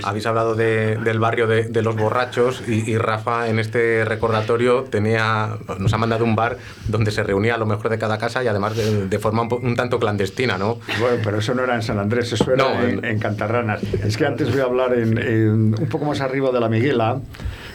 [0.02, 4.86] Habéis hablado de- del barrio de, de los borrachos y, y Rafa en este recordatorio
[4.90, 6.58] tenía, nos ha mandado un bar
[6.88, 9.76] donde se reunía lo mejor de cada casa y además de, de forma un, un
[9.76, 10.80] tanto clandestina, ¿no?
[11.00, 13.84] Bueno, pero eso no era en San Andrés, eso era No, en, en- en Cantarranas.
[13.84, 17.20] Es que antes voy a hablar en, en- un poco más arriba de la Miguela,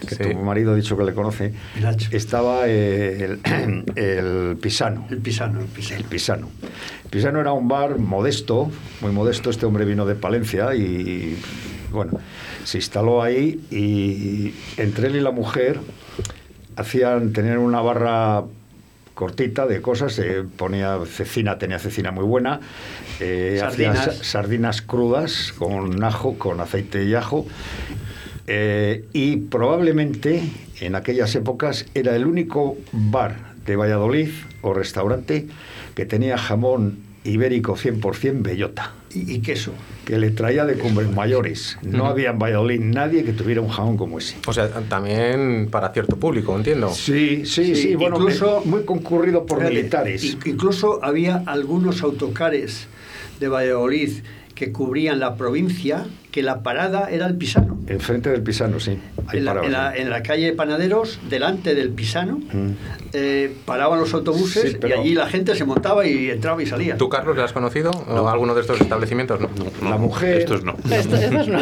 [0.07, 0.23] que Sí.
[0.33, 1.53] tu marido ha dicho que le conoce.
[2.11, 5.07] Estaba eh, el, el Pisano.
[5.11, 5.99] El pisano, el pisano.
[6.01, 6.49] El Pisano.
[7.11, 9.51] Pisano era un bar modesto, muy modesto.
[9.51, 11.37] Este hombre vino de Palencia y,
[11.93, 12.19] bueno,
[12.65, 15.79] se instaló ahí y entre él y la mujer
[16.77, 18.43] hacían, tenían una barra
[19.15, 22.59] cortita de cosas, se ponía cecina, tenía cecina muy buena,
[23.21, 24.17] eh, hacía Sardinas.
[24.19, 27.47] sa- sardinas crudas con ajo, con aceite y ajo,
[28.47, 30.43] eh, y probablemente
[30.81, 34.29] en aquellas épocas era el único bar de Valladolid
[34.63, 35.47] o restaurante
[35.95, 39.73] que tenía jamón ibérico 100% bellota, Y, y queso.
[40.05, 41.79] que le traía de cumbres mayores.
[41.83, 44.37] No había en Valladolid nadie que tuviera un jamón como ese.
[44.47, 46.91] O sea, también para cierto público, entiendo.
[46.91, 50.23] Sí, sí, sí, Sí, bueno, incluso- muy concurrido por militares.
[50.23, 52.89] in- Incluso había algunos autocares
[53.41, 54.11] de Valladolid
[54.55, 57.74] que cubrían la provincia, que la parada era el pisano.
[57.87, 58.99] Enfrente del Pisano, sí.
[59.27, 59.67] Ahí En la, paraban.
[59.67, 62.41] en la- en la calle Panaderos, delante del pisano,
[63.13, 66.67] eh, paraban los autobuses Sí, pero- y allí la gente se montaba y entraba y
[66.67, 66.97] salía.
[66.97, 67.91] ¿Tú, Carlos, le has conocido?
[67.91, 69.41] ¿O alguno de estos establecimientos?
[69.41, 69.49] No.
[69.89, 70.39] La mujer...
[70.39, 70.77] Estos no.
[70.91, 71.59] Esto- estos no.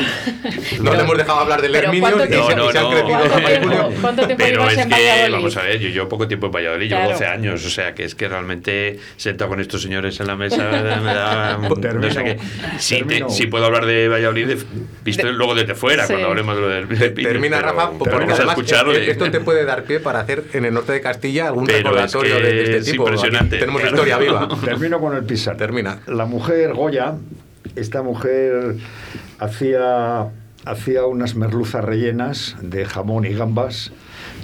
[0.83, 2.68] No le hemos dejado hablar del Pero Herminio ¿cuánto y, No, y se han no,
[2.68, 3.03] crecido.
[3.03, 3.09] no.
[3.09, 3.99] ¿Cuánto tiempo, Julio.
[4.01, 5.33] cuánto tiempo Pero es en que, Valladolid?
[5.35, 7.12] vamos a ver, yo llevo poco tiempo en Valladolid, llevo Claro.
[7.12, 10.68] 12 años, o sea, que es que realmente sentado con estos señores en la mesa
[11.03, 11.59] me da...
[11.59, 12.39] no Termino, sé qué.
[12.79, 14.59] Sí, te- sí puedo hablar de Valladolid de-
[15.05, 16.07] visto luego desde fuera.
[16.12, 19.10] Cuando hablemos de lo del, Termina pero- Rafa, pero porque vamos a además escucharle.
[19.10, 21.84] esto te puede dar pie para hacer en el norte de Castilla algún Pero es
[21.84, 23.04] recordatorio que de, de es este tipo.
[23.04, 23.96] Impresionante, Tenemos claro.
[23.96, 24.48] historia viva.
[24.64, 25.56] Termino con el pisar.
[25.56, 26.00] Termina.
[26.06, 27.14] La mujer Goya,
[27.76, 28.76] esta mujer
[29.38, 30.28] hacía,
[30.64, 33.92] hacía unas merluzas rellenas de jamón y gambas,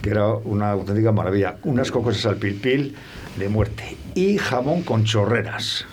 [0.03, 1.57] que era una auténtica maravilla.
[1.65, 2.95] Unas cocosas al pilpil
[3.37, 3.97] de muerte.
[4.15, 5.87] Y jamón con chorreras.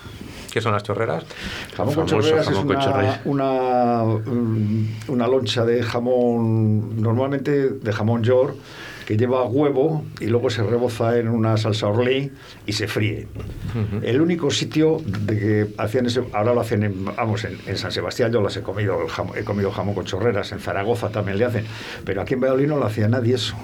[0.56, 1.26] ¿Qué son las chorreras?
[1.76, 7.92] Jamón con chorreras jamón con es una, una, mm, una loncha de jamón, normalmente de
[7.92, 8.56] jamón york,
[9.06, 12.32] que lleva huevo y luego se reboza en una salsa orlí
[12.66, 13.28] y se fríe.
[14.02, 17.92] El único sitio de que hacían ese, ahora lo hacen en, vamos, en, en San
[17.92, 21.38] Sebastián, yo las he comido, el jam- he comido jamón con chorreras, en Zaragoza también
[21.38, 21.66] le hacen,
[22.04, 23.56] pero aquí en Valladolid no lo hacía nadie eso.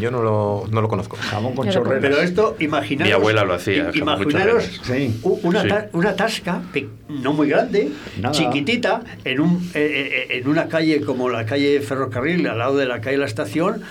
[0.00, 1.16] Yo no lo, no lo conozco.
[1.16, 2.00] Jamón con chorreras.
[2.00, 3.08] Pero esto, imaginaros.
[3.08, 4.80] Mi abuela lo hacía, jamón Imaginaros chorreras.
[4.84, 5.20] Sí.
[5.22, 5.68] una, Sí.
[5.68, 6.62] ta- una tasca
[7.08, 7.90] no muy grande,
[8.20, 8.32] Nada.
[8.34, 12.86] chiquitita, en, un, eh, eh, en una calle como la calle Ferrocarril, al lado de
[12.86, 13.82] la calle La Estación,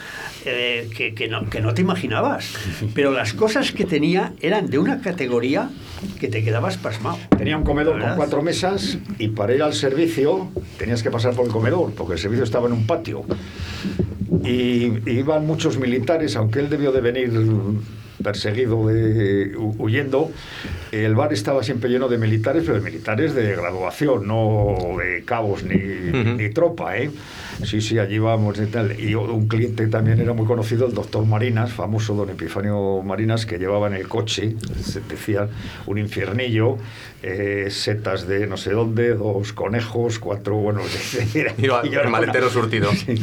[0.46, 2.56] eh, que, que no, que no te imaginabas.
[2.94, 5.70] Pero las cosas que tenía eran de una categoría
[6.20, 7.18] que te quedabas pasmado.
[7.38, 11.46] Tenía un comedor con cuatro mesas y para ir al servicio tenías que pasar por
[11.46, 13.24] el comedor, porque el servicio estaba en un patio.
[14.44, 17.32] Y, y iban muchos militares, aunque él debió de venir
[18.24, 20.32] perseguido, de- hu- huyendo,
[20.92, 25.64] el bar estaba siempre lleno de militares, pero de militares de graduación, no de cabos
[25.64, 27.12] ni, ni tropa, ¿eh?
[27.64, 29.00] Sí, sí, allí vamos y tal.
[29.00, 33.58] Y un cliente también era muy conocido, el doctor Marinas, famoso don Epifanio Marinas, que
[33.60, 35.48] llevaba en el coche, se decía,
[35.86, 36.78] un infiernillo,
[37.22, 40.82] eh, setas de no sé dónde, dos conejos, cuatro, bueno,
[41.58, 42.90] Iba y era el maletero una- surtido.
[43.06, 43.16] Sí.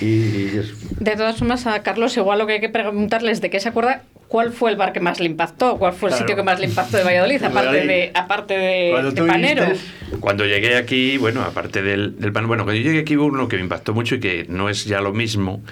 [0.00, 0.50] Y,
[0.98, 4.02] De todas formas, a Carlos igual lo que hay que preguntarles de qué se acuerda,
[4.30, 5.76] ¿cuál fue el bar que más le impactó?
[5.76, 6.22] ¿Cuál fue el Claro.
[6.22, 7.42] sitio que más le impactó de Valladolid?
[7.50, 9.64] Aparte de, aparte de, Cuando de tú Panero.
[9.66, 9.86] viniste,
[10.20, 13.48] Cuando llegué aquí, bueno, aparte del, del pan, bueno, cuando yo llegué aquí hubo uno
[13.48, 15.62] que me impactó mucho y que no es ya lo mismo,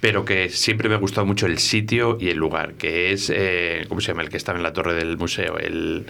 [0.00, 3.84] pero que siempre me ha gustado mucho el sitio y el lugar, que es, eh,
[3.88, 4.22] ¿cómo se llama?
[4.22, 6.06] El que estaba en la torre del museo, el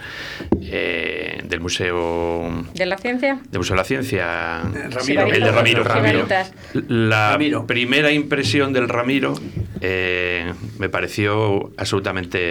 [0.61, 2.65] eh, del museo...
[2.73, 3.39] ¿De la ciencia?
[3.49, 4.61] Del Museo de la Ciencia.
[4.89, 5.25] Ramiro.
[5.27, 5.83] El de Ramiro.
[5.83, 6.25] Ramiro.
[6.27, 6.85] Ramiro.
[6.87, 7.65] La Ramiro.
[7.67, 9.33] primera impresión del Ramiro
[9.81, 11.94] eh, me pareció absolutamente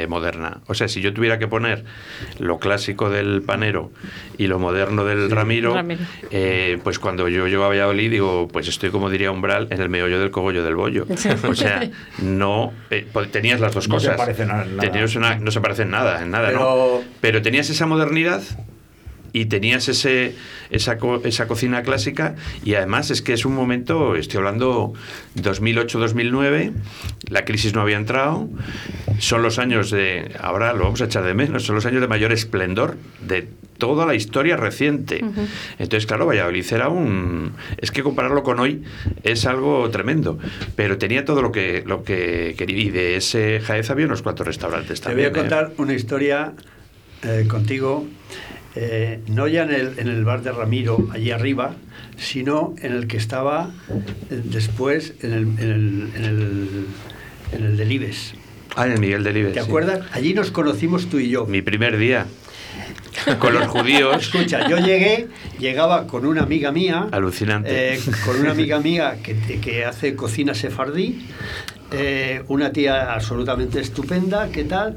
[0.09, 0.61] moderna.
[0.67, 1.85] O sea, si yo tuviera que poner
[2.39, 3.91] lo clásico del panero
[4.39, 6.01] y lo moderno del Ramiro, Ramiro.
[6.31, 9.89] eh, pues cuando yo llego a Valladolid digo, pues estoy como diría Umbral en el
[9.89, 11.07] meollo del cogollo del bollo.
[11.49, 11.89] O sea,
[12.23, 14.19] no eh, pues tenías las dos No se cosas.
[14.21, 14.79] parecen a nada.
[14.81, 16.59] Tenías una- no se parecen nada, en nada, Pero-
[17.01, 17.05] ¿no?
[17.21, 18.43] Pero tenías esa modernidad
[19.35, 20.35] y tenías ese,
[20.71, 24.95] esa, co- esa cocina clásica y además es que es un momento, estoy hablando
[25.37, 26.73] 2008-2009,
[27.29, 28.49] la crisis no había entrado,
[29.19, 32.09] son los años de, ahora lo vamos a echar de menos, son los años de
[32.09, 35.19] mayor esplendor de toda la historia reciente.
[35.81, 37.55] Entonces, claro, Valladolid era un...
[37.79, 38.85] Es que compararlo con hoy
[39.25, 40.39] es algo tremendo,
[40.77, 44.47] pero tenía todo lo que, lo que quería y de ese Jaez había unos cuantos
[44.47, 45.47] restaurantes Te voy a también.
[45.47, 45.49] ¿eh?
[45.51, 46.53] contar una historia
[47.25, 48.07] eh, contigo,
[48.75, 51.75] eh, no ya en el, en el bar de Ramiro, allí arriba,
[52.17, 53.71] sino en el que estaba
[54.31, 56.87] eh, después, en el, en el, en el,
[57.53, 58.35] en el Delibes.
[58.77, 59.53] Ah, en el Miguel Delibes.
[59.55, 59.67] ¿Te sí.
[59.67, 60.01] acuerdas?
[60.13, 61.47] Allí nos conocimos tú y yo.
[61.47, 62.27] Mi primer día
[63.39, 64.17] con los judíos.
[64.35, 67.95] Escucha, yo llegué, llegaba con una amiga mía, Alucinante.
[67.95, 71.25] eh, con una amiga mía que, que hace cocina sefardí,
[71.93, 74.97] eh, una tía absolutamente estupenda, ¿qué tal?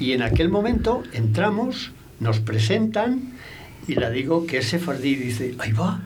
[0.00, 3.32] Y en aquel momento entramos, nos presentan
[3.86, 6.00] y la digo que es sefardí dice, ahí va.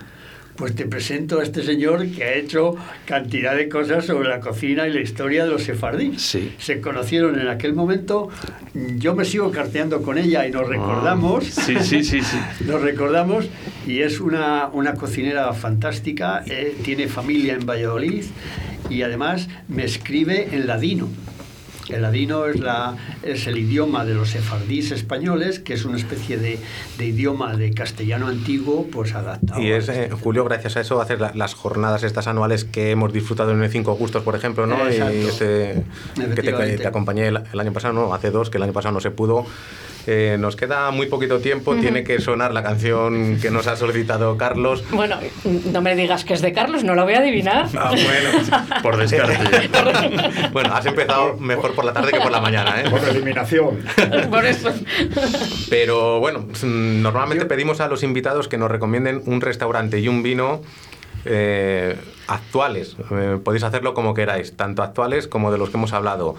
[0.55, 4.87] Pues te presento a este señor que ha hecho cantidad de cosas sobre la cocina
[4.87, 6.21] y la historia de los sefardíes.
[6.21, 6.55] Sí.
[6.59, 8.29] Se conocieron en aquel momento.
[8.75, 11.59] Yo me sigo carteando con ella y nos recordamos.
[11.59, 12.37] Ah, Sí, sí, sí, sí.
[12.67, 13.47] Nos recordamos
[13.87, 18.25] y es una, una cocinera fantástica, eh, tiene familia en Valladolid
[18.91, 21.09] y además me escribe en ladino.
[21.93, 26.37] El ladino es, la, es el idioma de los sefardíes españoles, que es una especie
[26.39, 26.59] de,
[26.99, 29.61] de idioma de castellano antiguo, pues adaptado.
[29.61, 33.13] Y es, eh, Julio, gracias a eso, hacer la- las jornadas estas anuales que hemos
[33.13, 34.87] disfrutado en el Cinco Gustos, por ejemplo, ¿no?
[34.89, 35.15] Exacto.
[35.15, 35.85] Y este,
[36.35, 36.43] que
[36.79, 39.11] te acompañé el, el año pasado, no, hace dos, que el año pasado no se
[39.11, 39.45] pudo.
[40.07, 44.37] Eh, nos queda muy poquito tiempo, tiene que sonar la canción que nos ha solicitado
[44.37, 44.83] Carlos.
[44.91, 45.17] Bueno,
[45.73, 47.69] no me digas que es de Carlos, no lo voy a adivinar.
[47.79, 48.81] Ah, bueno.
[48.83, 49.69] Por descarte.
[50.53, 52.91] bueno, has empezado mejor por la tarde que por la mañana, ¿eh?
[52.91, 53.79] Por eliminación.
[54.31, 54.73] Por eso.
[55.71, 60.63] Pero bueno, normalmente pedimos a los invitados que nos recomienden un restaurante y un vino
[61.25, 61.97] eh,
[62.27, 62.97] actuales.
[63.11, 66.35] Eh, podéis hacerlo como queráis, tanto actuales como de los que hemos hablado.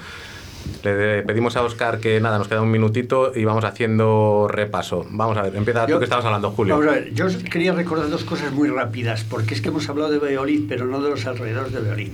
[0.84, 5.06] Le pedimos a Oscar que nada, nos queda un minutito y vamos haciendo repaso.
[5.10, 6.78] Vamos a ver, empieza Yo- tú que estabas hablando, Julio.
[6.78, 10.12] Vamos a ver, yo quería recordar dos cosas muy rápidas, porque es que hemos hablado
[10.12, 12.12] de Valladolid, pero no de los alrededores de Valladolid.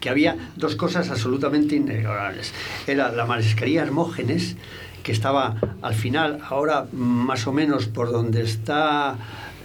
[0.00, 2.52] Que había dos cosas absolutamente innegables.
[2.86, 4.56] Era la marisquería Hermógenes,
[5.02, 9.16] que estaba al final, ahora más o menos por donde está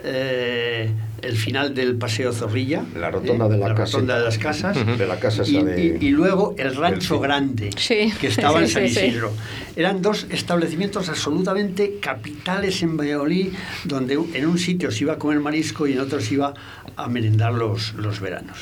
[0.04, 2.84] eh, el final del Paseo Zorrilla.
[2.96, 3.50] La rotonda ¿eh?
[3.50, 3.94] de la la casa.
[3.98, 4.98] rotonda de las casas.
[4.98, 8.12] De la casa y, de- y- y luego el Rancho Grande, Sí.
[8.20, 9.06] que estaba en San sí, sí.
[9.08, 9.32] Isidro.
[9.76, 13.48] Eran dos establecimientos absolutamente capitales en Valladolid,
[13.84, 16.54] donde en un sitio se iba a comer marisco y en otro se iba
[16.96, 18.58] a merendar los, los veranos.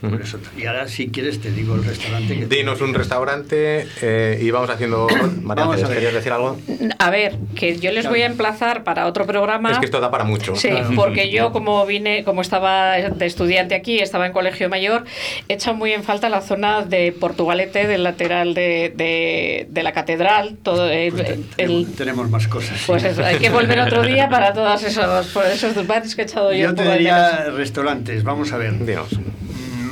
[0.00, 4.38] Por eso- y ahora, si quieres, te digo el restaurante que Dinos un restaurante eh,
[4.40, 5.06] y vamos haciendo.
[5.42, 5.94] María Vamos a Ángeles.
[5.94, 6.56] ¿querías decir algo?
[6.98, 9.72] A ver, que yo les voy a emplazar para otro programa.
[9.72, 10.56] Es que esto da para mucho.
[10.56, 15.04] Sí, porque yo como vine, como estaba de estudiante aquí, estaba en colegio mayor,
[15.48, 19.92] he echado muy en falta la zona de Portugalete, del lateral de, de- de la
[19.92, 22.82] catedral, todo el, el- tenemos, tenemos más cosas.
[22.86, 26.24] pues eso, hay que volver otro día para todos esos, por esos bares que he
[26.24, 26.68] echado yo.
[26.70, 28.70] Yo te diría restaurantes, vamos a ver.
[28.84, 29.08] Dinos.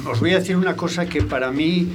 [0.09, 1.86] Os voy a decir una cosa que para mí,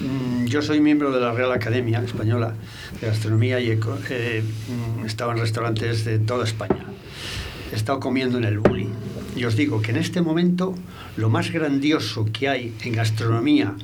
[0.00, 2.54] mm, yo soy miembro de la Real Academia Española
[3.00, 3.78] de Gastronomía y he
[4.10, 6.84] eh, mm, estado en restaurantes de toda España.
[7.72, 8.88] He estado comiendo en el Bulli.
[9.36, 10.74] Y os digo que en este momento
[11.16, 13.74] lo más grandioso que hay en gastronomía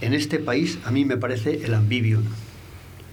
[0.00, 2.24] en este país a mí me parece el Ambivium.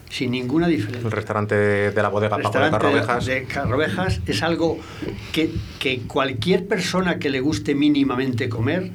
[0.09, 3.25] Sin ninguna diferencia El restaurante de la bodega Paco de Carrovejas.
[3.27, 4.79] de Carrovejas es algo
[5.31, 8.91] que, que cualquier persona que le guste mínimamente comer,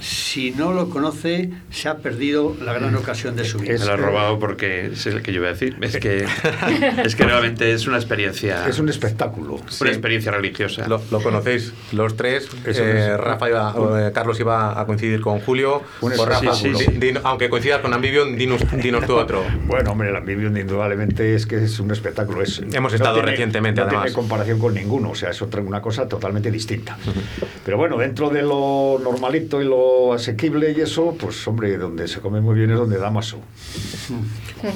[0.00, 3.74] si no lo conoce, se ha perdido la gran ocasión de su vida.
[3.78, 5.76] Me lo has robado porque es el que yo iba a decir.
[5.80, 6.24] Es que,
[7.04, 8.66] es que realmente es una experiencia.
[8.68, 9.60] Es un espectáculo.
[9.80, 10.86] una experiencia religiosa.
[10.88, 12.48] Lo, lo conocéis los tres.
[12.66, 13.16] Eh.
[13.16, 13.74] Rafa iba-
[14.08, 15.82] eh, Carlos iba a coincidir con Julio.
[16.00, 19.44] Un Pues, Rafa, sí, sí, di- di- aunque coincidas con Ambivion, dinos, dinos tú otro.
[19.68, 22.42] Bueno, hombre, el Ambivium indudablemente es que es un espectáculo.
[22.42, 24.04] Es, Hemos estado recientemente, no además.
[24.06, 26.96] tiene comparación con ninguno, o sea, es otra, una cosa totalmente distinta.
[27.64, 32.20] Pero bueno, dentro de lo normalito y lo asequible y eso, pues hombre, donde se
[32.20, 33.38] come muy bien es donde Damaso.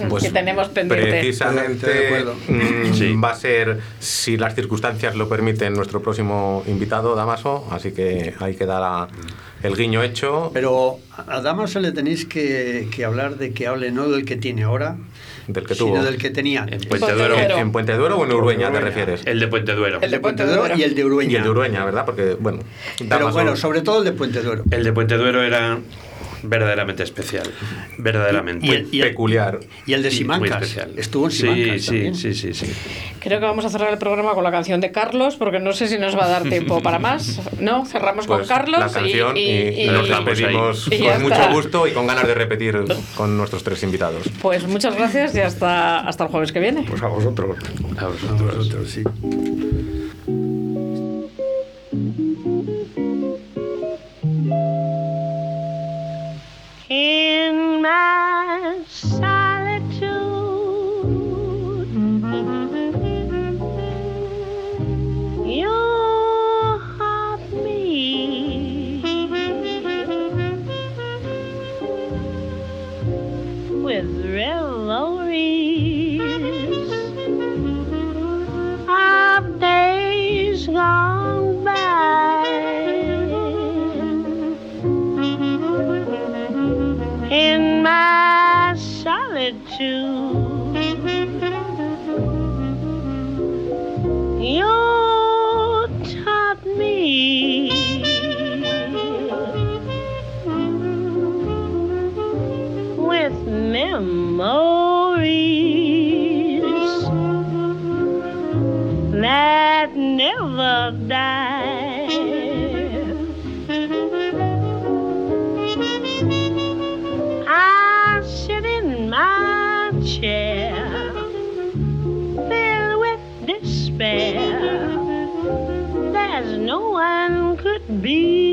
[0.08, 1.10] Pues que tenemos pendiente.
[1.10, 3.14] Precisamente mm, Sí.
[3.16, 7.66] va a ser, si las circunstancias lo permiten, nuestro próximo invitado, Damaso.
[7.70, 9.08] Así que ahí queda la-
[9.64, 10.50] el guiño hecho.
[10.54, 14.62] Pero a Damaso le tenéis que, que hablar de que hable no del que tiene
[14.62, 14.98] ahora,
[15.46, 16.02] Del que sino tuvo.
[16.04, 16.80] del que tenía En.
[16.80, 17.36] Puente Duero.
[17.36, 19.22] ¿En Puente Duero o en Urueña te refieres?
[19.26, 19.98] El de Puente Duero.
[20.00, 20.74] El de Puente Duero.
[20.76, 21.32] y el de Urueña.
[21.32, 22.04] Y el de Urueña, ¿verdad?
[22.04, 22.60] Porque, bueno,
[23.08, 24.62] Pero bueno, sobre todo el de Puente Duero.
[24.70, 25.78] El de Puente Duero era
[26.42, 27.48] verdaderamente especial.
[27.98, 28.66] Verdaderamente.
[28.66, 29.60] Y el- y el- peculiar.
[29.86, 30.62] Y el de Muy Simancas.
[30.62, 30.92] especial.
[30.96, 32.14] Estuvo en Simancas sí, también.
[32.14, 32.66] sí, sí, sí.
[33.20, 35.86] Creo que vamos a cerrar el programa con la canción de Carlos, porque no sé
[35.88, 37.40] si nos va a dar tiempo para más.
[37.60, 37.84] ¿No?
[37.86, 41.22] Cerramos Pues con Carlos la canción y, y- y- nos y- despedimos y ya con
[41.22, 42.82] mucho gusto y con ganas de repetir
[43.16, 44.24] con nuestros tres invitados.
[44.40, 46.84] Pues muchas gracias y hasta, hasta el jueves que viene.
[46.88, 47.56] Pues a vosotros.
[47.98, 48.56] A A vosotros.
[48.56, 50.01] vosotros, sí.
[57.84, 58.41] In
[89.72, 90.11] shoes.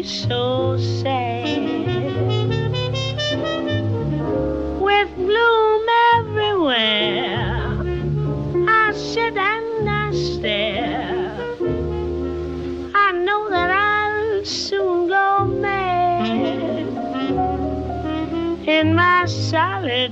[0.09, 1.69] So sad.
[4.81, 5.85] With bloom
[6.15, 7.77] everywhere,
[8.67, 11.37] I sit and I stare.
[12.95, 16.87] I know that I'll soon go mad
[18.67, 20.08] in my solitude.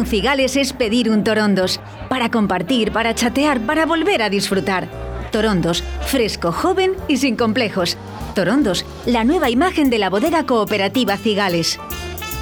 [0.00, 1.78] Un cigales es pedir un torondos.
[2.08, 4.88] Para compartir, para chatear, para volver a disfrutar.
[5.30, 7.98] Torondos, fresco, joven y sin complejos.
[8.34, 11.78] Torondos, la nueva imagen de la bodega cooperativa Cigales.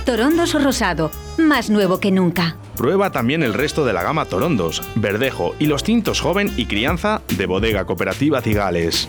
[0.06, 2.56] Torondos rosado, más nuevo que nunca.
[2.76, 7.22] Prueba también el resto de la gama Torondos, Verdejo y los tintos joven y crianza
[7.36, 9.09] de bodega cooperativa Cigales.